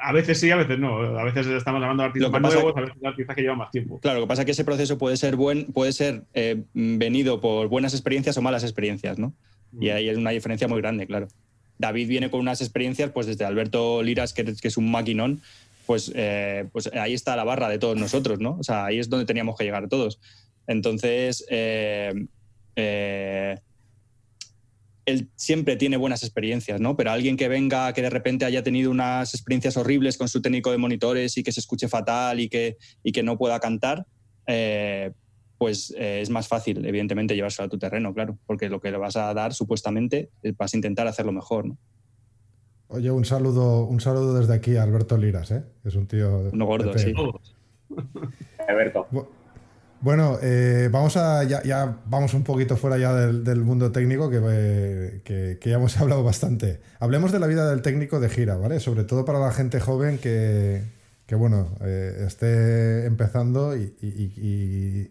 [0.00, 0.98] A veces sí, a veces no.
[1.18, 3.70] A veces estamos hablando de artistas más nuevos, a veces de artistas que llevan más
[3.70, 3.98] tiempo.
[4.00, 7.40] Claro, lo que pasa es que ese proceso puede ser buen, puede ser eh, venido
[7.40, 9.32] por buenas experiencias o malas experiencias, ¿no?
[9.78, 9.92] Y mm.
[9.92, 11.28] ahí hay una diferencia muy grande, claro.
[11.78, 15.40] David viene con unas experiencias, pues desde Alberto Liras, que, que es un maquinón,
[15.86, 18.56] pues, eh, pues ahí está la barra de todos nosotros, ¿no?
[18.58, 20.20] O sea, ahí es donde teníamos que llegar todos.
[20.66, 22.12] Entonces, eh,
[22.78, 23.58] eh,
[25.04, 26.96] él siempre tiene buenas experiencias, ¿no?
[26.96, 30.70] Pero alguien que venga, que de repente haya tenido unas experiencias horribles con su técnico
[30.70, 34.06] de monitores y que se escuche fatal y que, y que no pueda cantar,
[35.56, 39.16] pues es más fácil, evidentemente, llevárselo a tu terreno, claro, porque lo que le vas
[39.16, 41.78] a dar, supuestamente, vas a intentar hacerlo mejor, ¿no?
[42.90, 45.62] Oye, un saludo, un saludo desde aquí a Alberto Liras, ¿eh?
[45.84, 46.50] Es un tío.
[46.52, 47.12] No gordo, sí.
[48.66, 49.06] Alberto.
[49.10, 49.28] Bueno,
[50.42, 51.44] eh, vamos a.
[51.44, 56.80] Ya, vamos un poquito fuera ya del, mundo técnico, eh, que, ya hemos hablado bastante.
[57.00, 58.80] Hablemos de la vida del técnico de gira, ¿vale?
[58.80, 60.84] Sobre todo para la gente joven que,
[61.32, 65.10] bueno, eh, esté empezando y,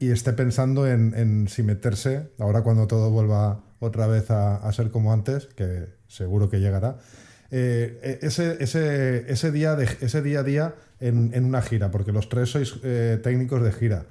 [0.00, 5.46] esté pensando en, si meterse, ahora cuando todo vuelva otra vez a ser como antes,
[5.46, 6.96] que seguro que llegará.
[7.52, 12.12] Eh, eh, ese, ese, ese, día de, ese día a día en, una gira, porque
[12.12, 14.06] los tres sois eh, técnicos de gira.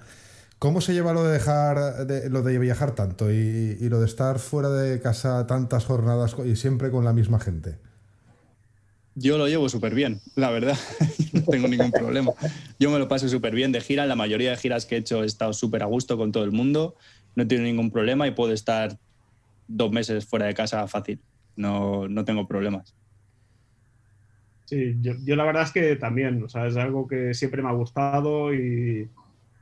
[0.60, 4.70] ¿Cómo se lleva lo de dejar, lo de viajar tanto y, lo de estar fuera
[4.70, 7.78] de casa tantas jornadas y siempre con la misma gente?
[9.16, 10.78] Yo lo llevo súper bien, la verdad.
[11.34, 12.34] no tengo ningún problema.
[12.78, 14.06] Yo me lo paso súper bien de gira.
[14.06, 16.52] La mayoría de giras que he hecho he estado súper a gusto con todo el
[16.52, 16.96] mundo.
[17.36, 18.98] No tengo ningún problema y puedo estar
[19.68, 21.22] dos meses fuera de casa fácil.
[21.56, 22.94] No, no tengo problemas.
[24.70, 27.72] Sí, yo, la verdad es que también, o sea, es algo que siempre me ha
[27.72, 29.09] gustado y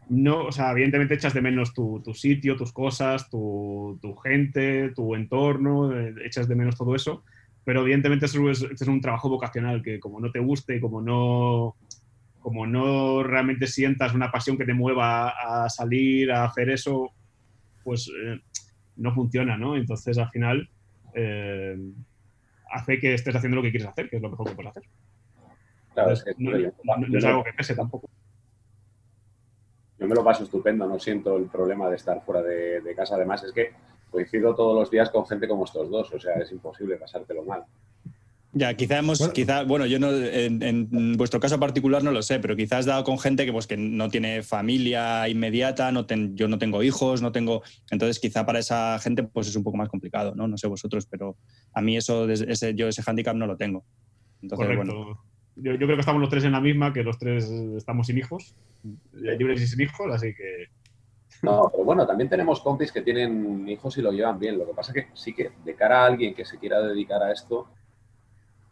[0.09, 5.97] no, o sea, evidentemente echas de menos tu, sitio, tus cosas, tu, gente, tu entorno,
[5.97, 7.23] eh, echas de menos todo eso,
[7.63, 11.77] pero evidentemente eso es, es, un trabajo vocacional que como no te guste, como no,
[12.41, 17.11] como no realmente sientas una pasión que te mueva a salir, a hacer eso,
[17.81, 18.41] pues eh,
[18.97, 19.77] no funciona, ¿no?
[19.77, 20.69] Entonces al final...
[21.15, 21.77] Eh,
[22.71, 24.83] hace que estés haciendo lo que quieres hacer, que es lo mejor que puedes hacer.
[25.93, 28.09] Claro, es que no, es algo que pese tampoco.
[29.99, 33.15] Yo me lo paso estupendo, no siento el problema de estar fuera de, de casa.
[33.15, 33.73] Además, es que
[34.11, 37.65] coincido todos los días con gente como estos dos, o sea, es imposible pasártelo mal.
[38.57, 42.39] Ya, quizá hemos, bueno, quizá, bueno, yo no, en, vuestro caso particular no lo sé,
[42.39, 46.57] pero quizás dado con gente que, pues, que no tiene familia inmediata, no yo no
[46.57, 50.33] tengo hijos, no tengo, entonces quizá para esa gente pues es un poco más complicado,
[50.33, 50.47] ¿no?
[50.47, 51.37] No sé vosotros, pero
[51.73, 53.83] a mí eso, ese, yo ese hándicap no lo tengo.
[54.41, 55.23] Entonces, Bueno.
[55.59, 58.17] Yo, yo, creo que estamos los tres en la misma, que los tres estamos sin
[58.17, 58.55] hijos,
[59.13, 60.67] libres y sin hijos, así que...
[61.41, 64.57] No, pero bueno, también tenemos compis que tienen hijos y lo llevan bien.
[64.57, 67.31] Lo que pasa que sí que de cara a alguien que se quiera dedicar a
[67.31, 67.67] esto,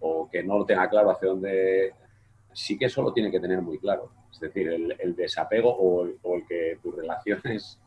[0.07, 1.93] o que no lo tenga claro hacia dónde,
[2.53, 4.11] sí que eso lo tiene que tener muy claro.
[4.31, 7.79] Es decir, el, desapego o el, que tus relaciones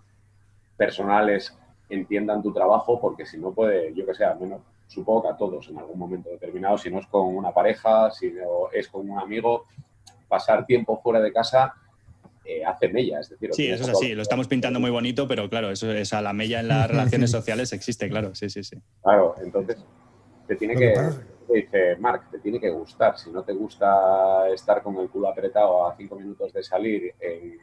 [0.77, 1.57] personales
[1.89, 5.37] entiendan tu trabajo, porque si no puede, yo que sé, al menos supongo que a
[5.37, 9.09] todos en algún momento determinado, si no es con una pareja, si no es con
[9.09, 9.66] un amigo,
[10.27, 11.75] pasar tiempo fuera de casa
[12.45, 13.21] eh, hace mella.
[13.21, 16.12] Es decir, sí, eso es así, lo estamos pintando muy bonito, pero claro, eso es
[16.12, 18.77] a la mella en las relaciones sociales existe, claro, sí, sí, sí.
[19.03, 19.77] Claro, entonces
[20.47, 20.95] te tiene que
[21.55, 23.18] dice, Mark, te tiene que gustar.
[23.18, 27.59] Si no te gusta estar con el culo apretado a cinco minutos de salir en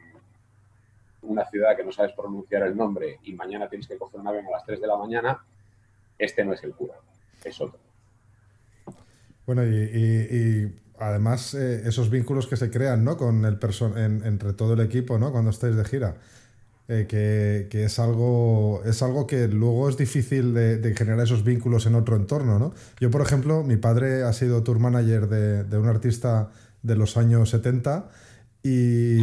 [1.22, 4.46] una ciudad que no sabes pronunciar el nombre y mañana tienes que coger un avión
[4.46, 5.44] a las 3 de la mañana,
[6.18, 6.94] este no es el cura,
[7.44, 7.78] es otro.
[9.44, 13.16] Bueno, y, además eh, esos vínculos que se crean, ¿no?
[13.16, 13.58] Con el
[14.24, 15.30] entre todo el equipo, ¿no?
[15.30, 16.16] Cuando estáis de gira.
[16.88, 21.96] Eh, que, es, algo, es algo que luego es difícil de, generar esos vínculos en
[21.96, 22.74] otro entorno, ¿no?
[23.00, 27.50] Yo, por ejemplo, mi padre ha sido tour manager de, un artista de los años
[27.50, 28.08] 70
[28.62, 29.18] y,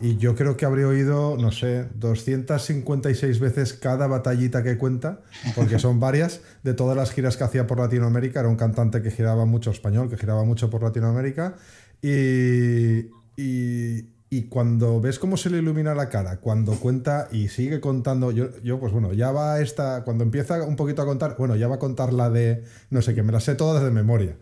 [0.00, 5.20] y, yo creo que habría oído, no sé, 256 veces cada batallita que cuenta,
[5.54, 8.40] porque son varias, de todas las giras que hacía por Latinoamérica.
[8.40, 11.54] Era un cantante que giraba mucho español, que giraba mucho por Latinoamérica.
[12.00, 14.06] y, y
[14.44, 18.80] cuando ves cómo se le ilumina la cara, cuando cuenta y sigue contando, yo, yo
[18.80, 21.78] pues bueno, ya va esta, cuando empieza un poquito a contar, bueno, ya va a
[21.78, 24.38] contar la de, no sé, que me la sé todas de memoria.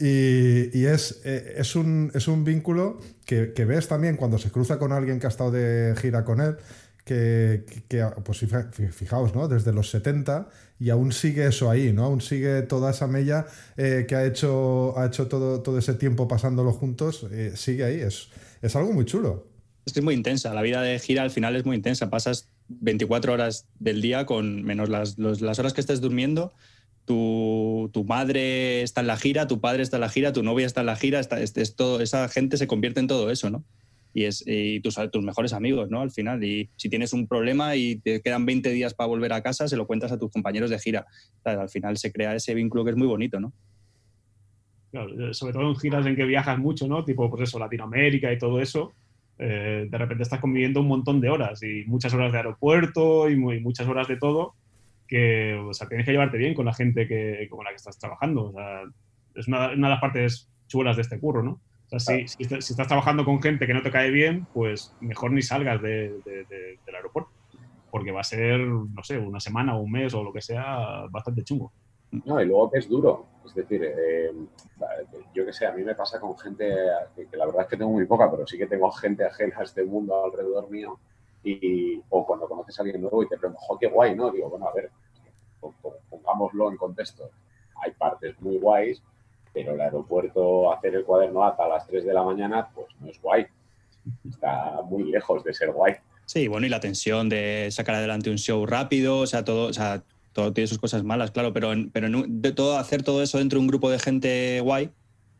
[0.00, 4.50] Y, y es, eh, es, un, es un vínculo que, que, ves también cuando se
[4.50, 6.56] cruza con alguien que ha estado de gira con él,
[7.04, 8.44] que, que, pues
[8.92, 9.46] fijaos, ¿no?
[9.46, 10.48] Desde los 70
[10.80, 12.04] y aún sigue eso ahí, ¿no?
[12.04, 16.26] Aún sigue toda esa mella eh, que ha hecho, ha hecho todo, todo ese tiempo
[16.26, 18.28] pasándolo juntos, eh, sigue ahí, es
[18.64, 19.46] es algo muy chulo.
[19.84, 20.54] Es que es muy intensa.
[20.54, 22.08] La vida de gira al final es muy intensa.
[22.08, 26.54] Pasas 24 horas del día con menos las, las horas que estés durmiendo.
[27.04, 30.64] Tu, tu, madre está en la gira, tu padre está en la gira, tu novia
[30.64, 31.20] está en la gira.
[31.20, 33.66] Está, es, todo, esa gente se convierte en todo eso, ¿no?
[34.14, 36.00] Y, es, y tus, tus mejores amigos, ¿no?
[36.00, 36.42] Al final.
[36.42, 39.76] Y si tienes un problema y te quedan 20 días para volver a casa, se
[39.76, 41.06] lo cuentas a tus compañeros de gira.
[41.44, 43.52] al final se crea ese vínculo que es muy bonito, ¿no?
[44.94, 47.04] Eh, sobre todo en giras en que viajas mucho, ¿no?
[47.04, 48.92] Tipo, pues eso, Latinoamérica y todo eso.
[49.38, 53.36] Eh, de repente estás conviviendo un montón de horas y muchas horas de aeropuerto y,
[53.36, 54.54] muchas horas de todo
[55.08, 57.98] que, o sea, tienes que llevarte bien con la gente que, con la que estás
[57.98, 58.46] trabajando.
[58.46, 58.82] O sea,
[59.34, 61.60] es una, una, de las partes chulas de este curro, ¿no?
[61.90, 65.32] O sea, si, si, estás trabajando con gente que no te cae bien, pues mejor
[65.32, 67.30] ni salgas de, del aeropuerto,
[67.90, 71.04] porque va a ser, no sé, una semana o un mes o lo que sea,
[71.10, 71.72] bastante chungo.
[72.24, 73.26] No, y luego que es duro.
[73.44, 74.32] Es decir, eh,
[75.34, 76.74] yo que sé, a mí me pasa con gente
[77.14, 79.62] que, la verdad es que tengo muy poca, pero sí que tengo gente ajena a
[79.64, 80.98] este mundo alrededor mío.
[81.42, 84.14] Y, o cuando conoces a alguien nuevo y te preguntas, ¡jo, qué guay!
[84.14, 84.30] ¿no?
[84.30, 84.90] Digo, bueno, a ver,
[86.08, 87.28] pongámoslo en contexto.
[87.82, 89.02] Hay partes muy guays,
[89.52, 93.20] pero el aeropuerto, hacer el cuaderno hasta las 3 de la mañana, pues no es
[93.20, 93.46] guay.
[94.28, 95.94] Está muy lejos de ser guay.
[96.26, 99.72] Sí, bueno, y la tensión de sacar adelante un show rápido, o sea, todo, o
[99.72, 100.02] sea,
[100.34, 103.62] todo tiene sus cosas malas, claro, pero, pero de todo, hacer todo eso dentro de
[103.62, 104.90] un grupo de gente guay,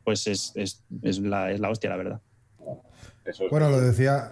[0.04, 2.20] pues es, es, es, la, es la hostia, la verdad.
[3.50, 4.30] Bueno, lo decía,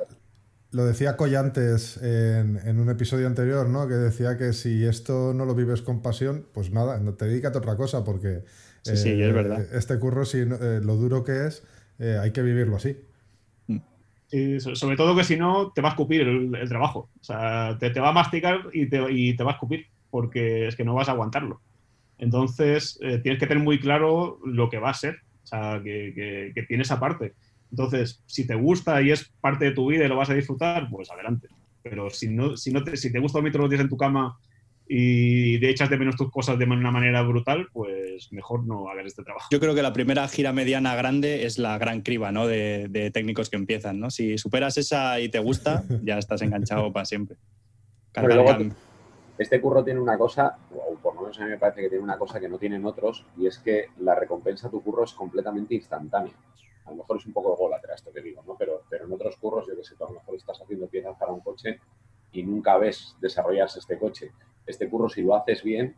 [0.70, 3.88] lo decía Collantes en, en, un episodio anterior, ¿no?
[3.88, 7.60] Que decía que si esto no lo vives con pasión, pues nada, te dedícate a
[7.60, 8.44] otra cosa, porque
[8.82, 9.66] sí, sí, es verdad.
[9.74, 11.64] este curro, si, lo duro que es,
[11.98, 12.96] hay que vivirlo así.
[14.28, 17.10] Sí, sobre todo que si no, te va a escupir el, trabajo.
[17.20, 20.68] O sea, te, te, va a masticar y te, y te va a escupir, porque
[20.68, 21.62] es que no vas a aguantarlo.
[22.18, 26.52] Entonces, eh, tienes que tener muy claro lo que va a ser, o sea, que,
[26.54, 27.32] que, tiene esa parte.
[27.70, 30.88] Entonces, si te gusta y es parte de tu vida y lo vas a disfrutar,
[30.90, 31.48] pues adelante.
[31.82, 33.96] Pero si, no, si, no te, si te gusta dormir todos los días en tu
[33.96, 34.38] cama
[34.86, 39.06] y de echas de menos tus cosas de una manera brutal, pues mejor no hagas
[39.06, 39.48] este trabajo.
[39.50, 42.46] Yo creo que la primera gira mediana grande es la gran criba ¿no?
[42.46, 43.98] de, de técnicos que empiezan.
[43.98, 44.10] ¿no?
[44.10, 47.38] Si superas esa y te gusta, ya estás enganchado para siempre.
[49.39, 52.05] Este curro tiene una cosa, o por lo menos a mí me parece que tiene
[52.05, 55.12] una cosa que no tienen otros, y es que la recompensa a tu curro es
[55.14, 56.35] completamente instantánea.
[56.85, 58.57] A lo mejor es un poco ególatra esto que digo, ¿no?
[58.57, 61.16] Pero, pero en otros curros, yo que sé, tú a lo mejor estás haciendo piezas
[61.16, 61.80] para un coche
[62.33, 64.33] y nunca ves desarrollarse este coche.
[64.66, 65.97] Este curro, si lo haces bien,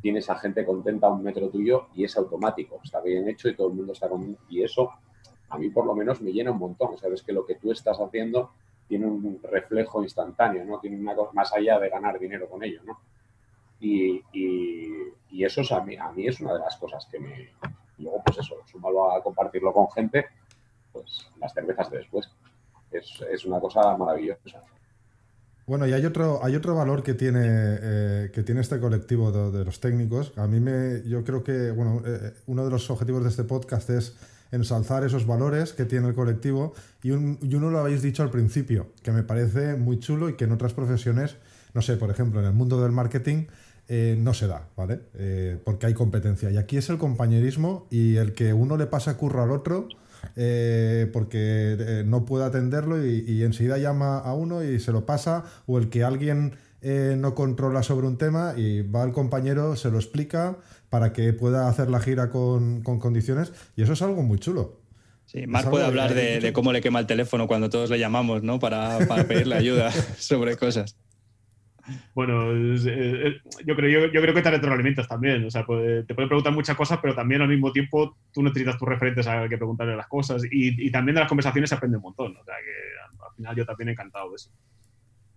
[0.00, 3.56] tienes a gente contenta a un metro tuyo y es automático, está bien hecho y
[3.56, 4.36] todo el mundo está con...
[4.48, 4.90] Y eso,
[5.48, 6.98] a mí por lo menos me llena un montón.
[6.98, 8.50] Sabes que lo que tú estás haciendo
[8.88, 10.78] tiene un reflejo instantáneo, ¿no?
[10.78, 13.00] Tiene una cosa más allá de ganar dinero con ello, ¿no?
[13.80, 17.50] Y, y, eso es a, mí, a mí es una de las cosas que me...
[17.98, 20.26] luego, pues eso, súmalo a compartirlo con gente,
[20.92, 22.30] pues las cervezas de después.
[22.90, 24.62] Es, es una cosa maravillosa.
[25.66, 29.64] Bueno, y hay otro, hay otro valor que tiene, eh, que tiene este colectivo de,
[29.64, 30.32] los técnicos.
[30.38, 33.90] A mí me, yo creo que, bueno, eh, uno de los objetivos de este podcast
[33.90, 34.16] es
[34.56, 39.12] ensalzar esos valores que tiene el colectivo y, uno lo habéis dicho al principio, que
[39.12, 41.36] me parece muy chulo y que en otras profesiones,
[41.74, 43.46] no sé, por ejemplo, en el mundo del marketing
[43.88, 45.00] eh, no se da, ¿vale?
[45.64, 46.50] porque hay competencia.
[46.50, 49.88] Y aquí es el compañerismo y el que uno le pasa curro al otro
[50.34, 55.44] eh, porque eh, no puede atenderlo y, enseguida llama a uno y se lo pasa,
[55.66, 59.90] o el que alguien eh, no controla sobre un tema y va al compañero, se
[59.90, 60.56] lo explica
[60.90, 64.80] para que pueda hacer la gira con, condiciones, y eso es algo muy chulo.
[65.24, 68.60] Sí, Marc puede hablar de, cómo le quema el teléfono cuando todos le llamamos, ¿no?
[68.60, 70.96] Para, para pedirle ayuda sobre cosas.
[72.14, 75.44] Bueno, eh, yo, creo, yo, creo que te retroalimentas también.
[75.44, 78.88] O sea, te puede preguntar muchas cosas, pero también al mismo tiempo tú necesitas tus
[78.88, 80.42] referentes a que preguntarle las cosas.
[80.50, 82.36] Y, también de las conversaciones se aprende un montón.
[82.36, 84.50] O sea, que al final yo también he encantado de eso.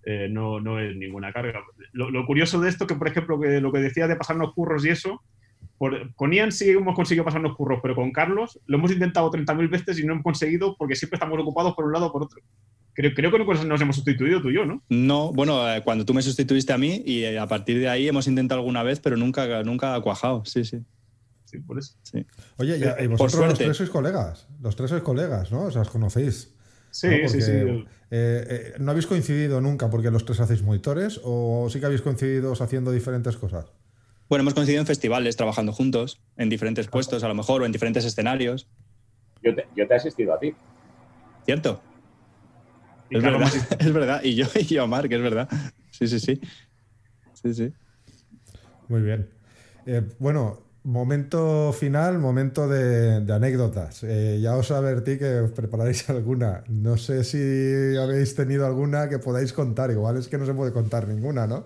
[0.03, 1.61] Eh, no, no es ninguna carga.
[1.91, 4.89] Lo, curioso de esto, que por ejemplo, que lo que decía de pasarnos curros y
[4.89, 5.21] eso,
[6.15, 9.99] con Ian sí hemos conseguido pasarnos curros, pero con Carlos lo hemos intentado 30.000 veces
[9.99, 12.41] y no hemos conseguido porque siempre estamos ocupados por un lado o por otro.
[12.93, 14.83] Creo, creo, que no nos hemos sustituido tú y yo, ¿no?
[14.89, 18.09] No, bueno, eh, cuando tú me sustituiste a mí y eh, a partir de ahí
[18.09, 20.79] hemos intentado alguna vez, pero nunca, nunca ha cuajado, sí, sí.
[21.45, 21.93] Sí, por eso.
[22.03, 22.25] Sí.
[22.57, 25.63] Oye, y vosotros los tres sois colegas, los tres sois colegas, ¿no?
[25.63, 26.53] O sea, os conocéis.
[26.91, 27.85] Sí, sí, sí.
[28.11, 32.51] Eh, ¿No habéis coincidido nunca porque los tres hacéis monitores o sí que habéis coincidido
[32.51, 33.65] haciendo diferentes cosas?
[34.29, 37.71] Bueno, hemos coincidido en festivales, trabajando juntos, en diferentes puestos a lo mejor, o en
[37.71, 38.67] diferentes escenarios.
[39.41, 40.53] Yo te, yo te he asistido a ti.
[41.45, 41.81] ¿Cierto?
[43.09, 44.21] Es verdad, es verdad.
[44.23, 45.49] Y yo, y yo a Mark, es verdad.
[45.89, 46.39] Sí, sí, sí.
[47.33, 47.73] Sí, sí.
[48.87, 49.29] Muy bien.
[49.87, 54.03] Eh, bueno, momento final, momento de, anécdotas.
[54.03, 56.63] Eh, ya os advertí que os prepararéis alguna.
[56.67, 59.89] No sé si habéis tenido alguna que podáis contar.
[59.89, 61.65] Igual es que no se puede contar ninguna, ¿no?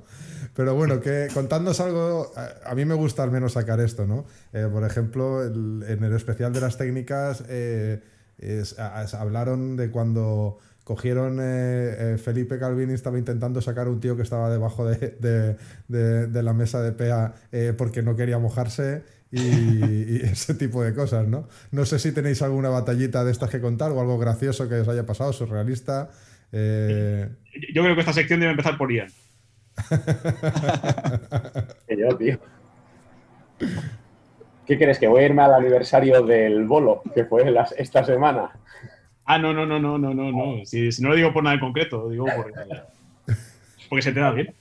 [0.55, 2.31] Pero bueno, que contándonos algo,
[2.65, 4.25] a, mí me gusta al menos sacar esto, ¿no?
[4.53, 7.43] Eh, por ejemplo, en el especial de las técnicas
[9.13, 11.43] hablaron de cuando cogieron eh,
[11.97, 15.57] eh, Felipe Calvini estaba intentando sacar un tío que estaba debajo de,
[15.89, 21.47] la mesa de PEA eh, porque no quería mojarse y, ese tipo de cosas, ¿no?
[21.71, 24.87] No sé si tenéis alguna batallita de estas que contar o algo gracioso que os
[24.87, 26.09] haya pasado, surrealista.
[26.51, 29.07] Yo creo que esta sección debe empezar por Ian.
[31.89, 32.39] yo, tío.
[34.65, 34.99] ¿Qué crees?
[34.99, 37.43] ¿Que voy a irme al aniversario del bolo que fue
[37.77, 38.51] esta semana?
[39.25, 40.65] Ah, no, no, no, no, no, no, no.
[40.65, 42.53] Si, no lo digo por nada en concreto, digo porque,
[43.89, 44.55] porque se te da bien.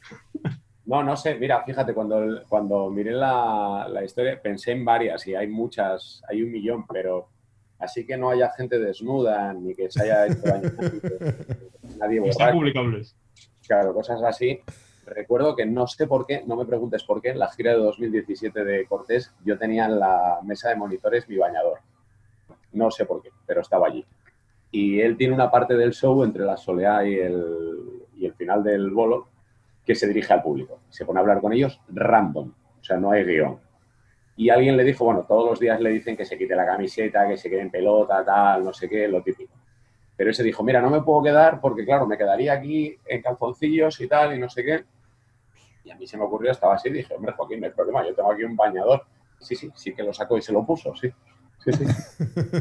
[0.85, 1.37] No, no sé.
[1.37, 6.51] Mira, fíjate, cuando, cuando miré la, historia pensé en varias y hay muchas, hay un
[6.51, 7.29] millón, pero
[7.79, 10.71] así que no haya gente desnuda ni que se haya hecho daño.
[11.99, 13.17] Nadie Están publicables.
[13.67, 14.61] Claro, cosas así.
[15.05, 17.79] Recuerdo que no sé por qué, no me preguntes por qué, en la gira de
[17.79, 21.81] 2017 de Cortés yo tenía en la mesa de monitores mi bañador.
[22.73, 24.05] No sé por qué, pero estaba allí.
[24.71, 28.63] Y él tiene una parte del show entre la soleá y el, y el final
[28.63, 29.29] del bolo
[29.85, 30.81] que se dirige al público.
[30.89, 33.59] Se pone a hablar con ellos random, o sea, no hay guion.
[34.37, 37.29] Y alguien le dijo, bueno, todos los días le dicen que se quite la camiseta,
[37.29, 39.53] que se quede en pelota, tal, no sé qué, lo típico.
[40.23, 44.01] Pero ese dijo, mira, no me puedo quedar porque, claro, me quedaría aquí en calzoncillos
[44.01, 44.85] y tal y no sé qué.
[45.83, 48.15] Y a mí se me ocurrió, estaba así, dije, hombre, Joaquín, no hay problema, yo
[48.15, 49.05] tengo aquí un bañador.
[49.41, 51.13] Sí, sí, sí que lo sacó y se lo puso, sí.
[51.59, 51.85] Sí, sí.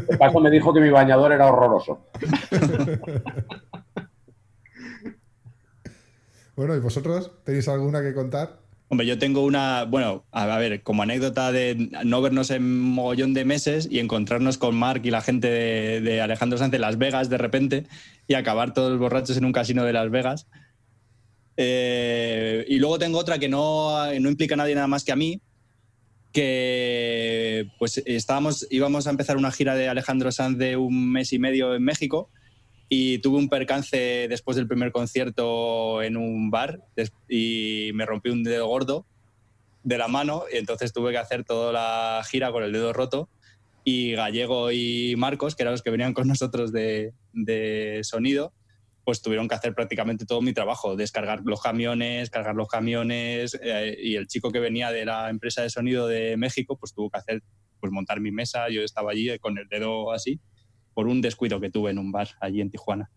[0.09, 2.07] De paso me dijo que mi bañador era horroroso.
[6.55, 8.60] bueno, ¿y vosotros tenéis alguna que contar?
[8.91, 13.45] Hombre, yo tengo una, bueno, a ver, como anécdota de no vernos en mogollón de
[13.45, 15.47] meses y encontrarnos con Mark y la gente
[16.01, 17.85] de, Alejandro Sánchez en Las Vegas de repente
[18.27, 20.47] y acabar todos borrachos en un casino de Las Vegas.
[21.55, 25.15] Eh, y luego tengo otra que no, no implica a nadie nada más que a
[25.15, 25.39] mí,
[26.33, 31.39] que pues estábamos, íbamos a empezar una gira de Alejandro Sanz de un mes y
[31.39, 32.29] medio en México
[32.93, 36.81] y tuve un percance después del primer concierto en un bar
[37.29, 39.05] y me rompí un dedo gordo
[39.81, 43.29] de la mano y entonces tuve que hacer toda la gira con el dedo roto
[43.85, 48.51] y Gallego y Marcos, que eran los que venían con nosotros de, de sonido,
[49.05, 53.95] pues tuvieron que hacer prácticamente todo mi trabajo, descargar los camiones, cargar los camiones, eh,
[54.01, 57.19] y el chico que venía de la empresa de sonido de México, pues tuvo que
[57.19, 57.41] hacer,
[57.79, 60.41] pues montar mi mesa, yo estaba allí con el dedo así,
[60.93, 63.09] por un descuido que tuve en un bar allí en Tijuana.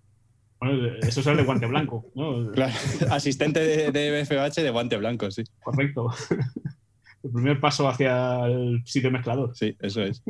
[0.60, 2.50] Bueno, eso es el de guante blanco, ¿no?
[2.52, 2.72] Claro,
[3.10, 5.44] asistente de, de BFH de guante blanco, sí.
[5.62, 6.10] Correcto.
[7.22, 9.56] El primer paso hacia el sitio mezclador.
[9.56, 10.22] Sí, eso es.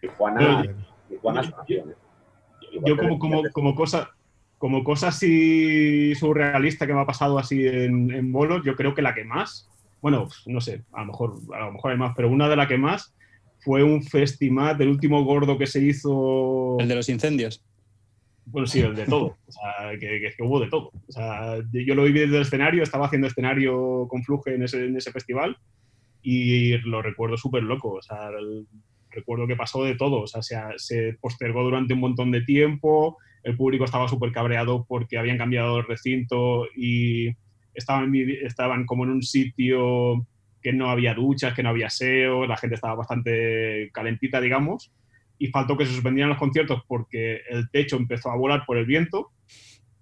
[0.00, 0.62] Tijuana,
[1.08, 1.50] Tijuana es
[2.86, 4.10] yo como, como, como, cosa,
[4.58, 9.02] como cosa así surrealista que me ha pasado así en, en bolos, yo creo que
[9.02, 9.68] la que más,
[10.00, 12.68] bueno, no sé, a lo mejor, a lo mejor hay más, pero una de las
[12.68, 13.12] que más
[13.60, 16.76] fue un festival del último gordo que se hizo.
[16.78, 17.64] El de los incendios.
[18.46, 19.36] Bueno, sí, el de todo.
[19.46, 20.90] O sea, que, que, hubo de todo.
[21.08, 24.84] O sea, yo lo viví desde el escenario, estaba haciendo escenario con Fluge en ese,
[24.84, 25.56] en ese festival
[26.22, 27.94] y lo recuerdo súper loco.
[27.94, 28.66] O sea, el,
[29.10, 30.42] recuerdo que pasó de todo, o sea,
[30.76, 35.78] se, postergó durante un montón de tiempo, el público estaba súper cabreado porque habían cambiado
[35.78, 37.30] el recinto y
[37.74, 40.26] estaban, estaban como en un sitio
[40.62, 44.92] que no había duchas, que no había SEO, la gente estaba bastante calentita, digamos,
[45.38, 48.86] y faltó que se suspendieran los conciertos porque el techo empezó a volar por el
[48.86, 49.30] viento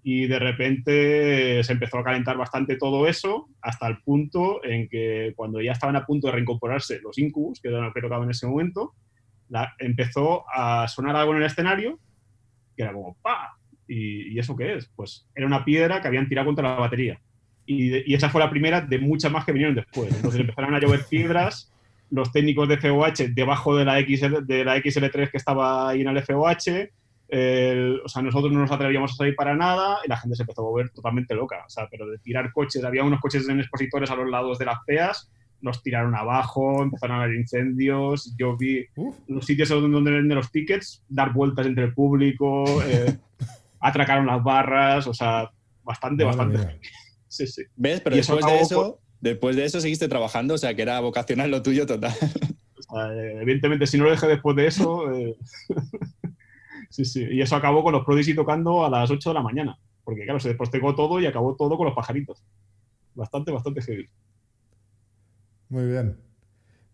[0.02, 5.32] y de repente se empezó a calentar bastante todo eso hasta el punto en que
[5.36, 8.30] cuando ya estaban a punto de reincorporarse los Incubus, que eran los que tocaban en
[8.30, 8.94] ese momento,
[9.78, 11.98] empezó a sonar algo en el escenario
[12.78, 13.58] que era como ¡pa!
[13.88, 14.88] ¿Y, eso qué es?
[14.94, 17.20] Pues era una piedra que habían tirado contra la batería.
[17.70, 20.10] Y, y, esa fue la primera de muchas más que vinieron después.
[20.14, 21.70] Entonces empezaron a llover piedras,
[22.10, 26.08] los técnicos de FOH debajo de la, XL, de la XL3 que estaba ahí en
[26.08, 26.88] el FOH,
[27.30, 30.62] o sea, nosotros no nos atrevíamos a salir para nada y la gente se empezó
[30.62, 31.62] a volver totalmente loca.
[31.66, 34.64] O sea, pero de tirar coches, había unos coches en expositores a los lados de
[34.64, 38.34] las peas, los tiraron abajo, empezaron a haber incendios.
[38.38, 38.86] Yo vi
[39.26, 43.18] los sitios donde venden los tickets dar vueltas entre el público, eh,
[43.80, 45.50] atracaron las barras, o sea,
[45.84, 46.80] bastante, bastante.
[47.28, 47.62] Sí, sí.
[47.76, 48.00] ¿Ves?
[48.00, 51.62] Pero después de eso, después de eso seguiste trabajando, o sea, que era vocacional lo
[51.62, 52.14] tuyo total.
[53.40, 55.12] evidentemente, si no lo dejé después de eso.
[55.14, 55.36] Eh,
[56.90, 57.26] Sí, sí.
[57.30, 59.78] Y eso acabó con los Prodigy tocando a las 8 de la mañana.
[60.04, 62.42] Porque, claro, se despostecó todo y acabó todo con los pajaritos.
[63.14, 64.08] Bastante, bastante heavy.
[65.68, 66.16] Muy bien.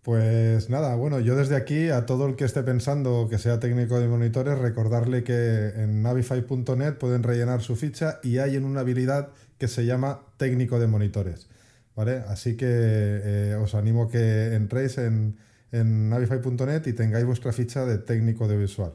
[0.03, 3.99] Pues nada, bueno, yo desde aquí a todo el que esté pensando que sea técnico
[3.99, 9.30] de monitores, recordarle que en navify.net pueden rellenar su ficha y hay en una habilidad
[9.59, 11.48] que se llama técnico de monitores.
[11.96, 12.24] ¿Vale?
[12.28, 15.36] Así que eh, os animo que entréis en,
[15.70, 18.94] en navify.net y tengáis vuestra ficha de técnico de visual.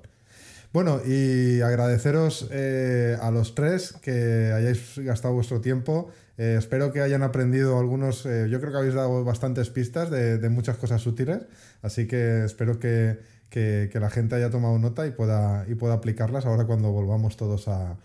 [0.73, 6.09] Bueno, y agradeceros eh, a los tres que hayáis gastado vuestro tiempo.
[6.37, 10.77] Eh, espero que hayan aprendido algunos, yo creo que habéis dado bastantes pistas de, muchas
[10.77, 11.39] cosas útiles,
[11.81, 13.19] así que espero que,
[13.93, 17.97] la gente haya tomado nota y pueda, y pueda aplicarlas ahora cuando volvamos todos a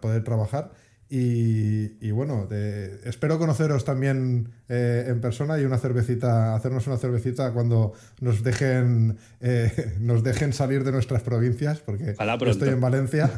[0.00, 0.72] poder trabajar.
[1.14, 2.48] Y, bueno,
[3.04, 7.92] espero conoceros también eh, en persona y una cervecita, hacernos una cervecita cuando
[8.22, 12.14] nos dejen, eh, nos dejen salir de nuestras provincias, porque
[12.48, 13.30] estoy en Valencia.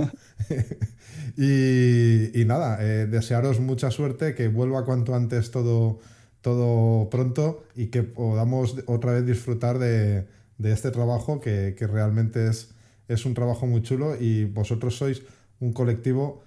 [1.36, 5.98] y, nada, eh, desearos mucha suerte, que vuelva cuanto antes todo,
[6.42, 10.28] todo pronto y que podamos otra vez disfrutar de,
[10.62, 12.70] este trabajo que, realmente es,
[13.08, 15.22] es un trabajo muy chulo y vosotros sois
[15.58, 16.44] un colectivo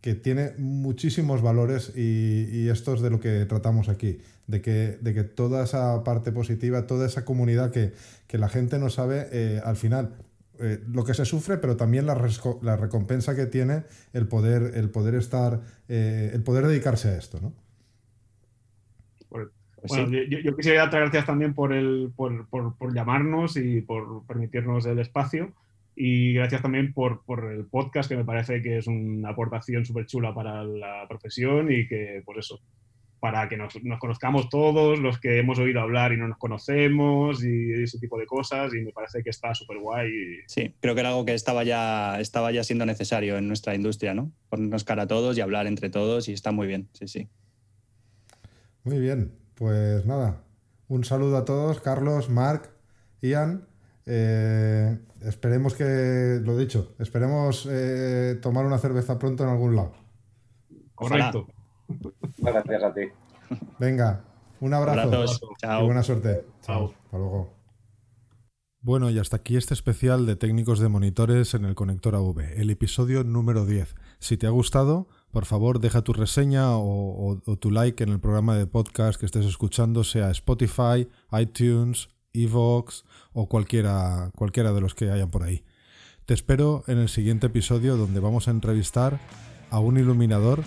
[0.00, 5.14] que tiene muchísimos valores y, esto es de lo que tratamos aquí, de que, de
[5.14, 7.92] que toda esa parte positiva, toda esa comunidad que,
[8.36, 10.14] la gente no sabe, eh, al final,
[10.60, 12.14] eh, lo que se sufre, pero también la,
[12.62, 17.40] la, recompensa que tiene el poder, el poder estar, eh, el poder dedicarse a esto,
[17.40, 17.52] ¿no?
[19.28, 19.48] Pues
[19.86, 24.84] bueno, yo, quisiera dar gracias también por, el, por, por, por llamarnos y por permitirnos
[24.86, 25.52] el espacio
[26.00, 30.06] y gracias también por, por, el podcast, que me parece que es una aportación súper
[30.06, 32.60] chula para la profesión y que, pues eso,
[33.18, 37.42] para que nos, nos, conozcamos todos, los que hemos oído hablar y no nos conocemos
[37.42, 40.08] y ese tipo de cosas y me parece que está súper guay.
[40.46, 44.14] Sí, creo que era algo que estaba ya, estaba ya siendo necesario en nuestra industria,
[44.14, 44.30] ¿no?
[44.50, 47.28] Ponernos cara a todos y hablar entre todos y está muy bien, sí, sí.
[48.84, 50.44] Muy bien, pues nada,
[50.86, 52.70] un saludo a todos, Carlos, Marc,
[53.20, 53.66] Ian.
[54.10, 59.92] Eh, esperemos que, lo dicho, esperemos eh, tomar una cerveza pronto en algún lado.
[60.94, 61.46] Correcto.
[62.38, 63.02] Gracias a ti.
[63.78, 64.24] Venga,
[64.60, 65.26] un abrazo.
[65.58, 65.82] Chao.
[65.82, 66.46] Y buena suerte.
[66.62, 66.94] Chao.
[67.04, 67.52] Hasta luego.
[68.80, 72.70] Bueno, y hasta aquí este especial de técnicos de monitores en el conector AV, el
[72.70, 73.94] episodio número 10.
[74.20, 78.20] Si te ha gustado, por favor deja tu reseña o, o tu like en el
[78.20, 83.04] programa de podcast que estés escuchando, sea Spotify, iTunes, Evox
[83.40, 85.62] o cualquiera, cualquiera de los que hayan por ahí.
[86.26, 89.20] Te espero en el siguiente episodio donde vamos a entrevistar
[89.70, 90.64] a un iluminador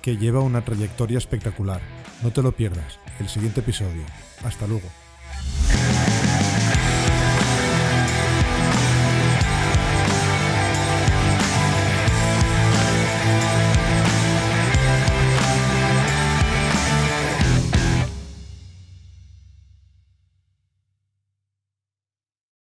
[0.00, 1.80] que lleva una trayectoria espectacular.
[2.22, 4.04] No te lo pierdas, el siguiente episodio.
[4.44, 4.88] Hasta luego.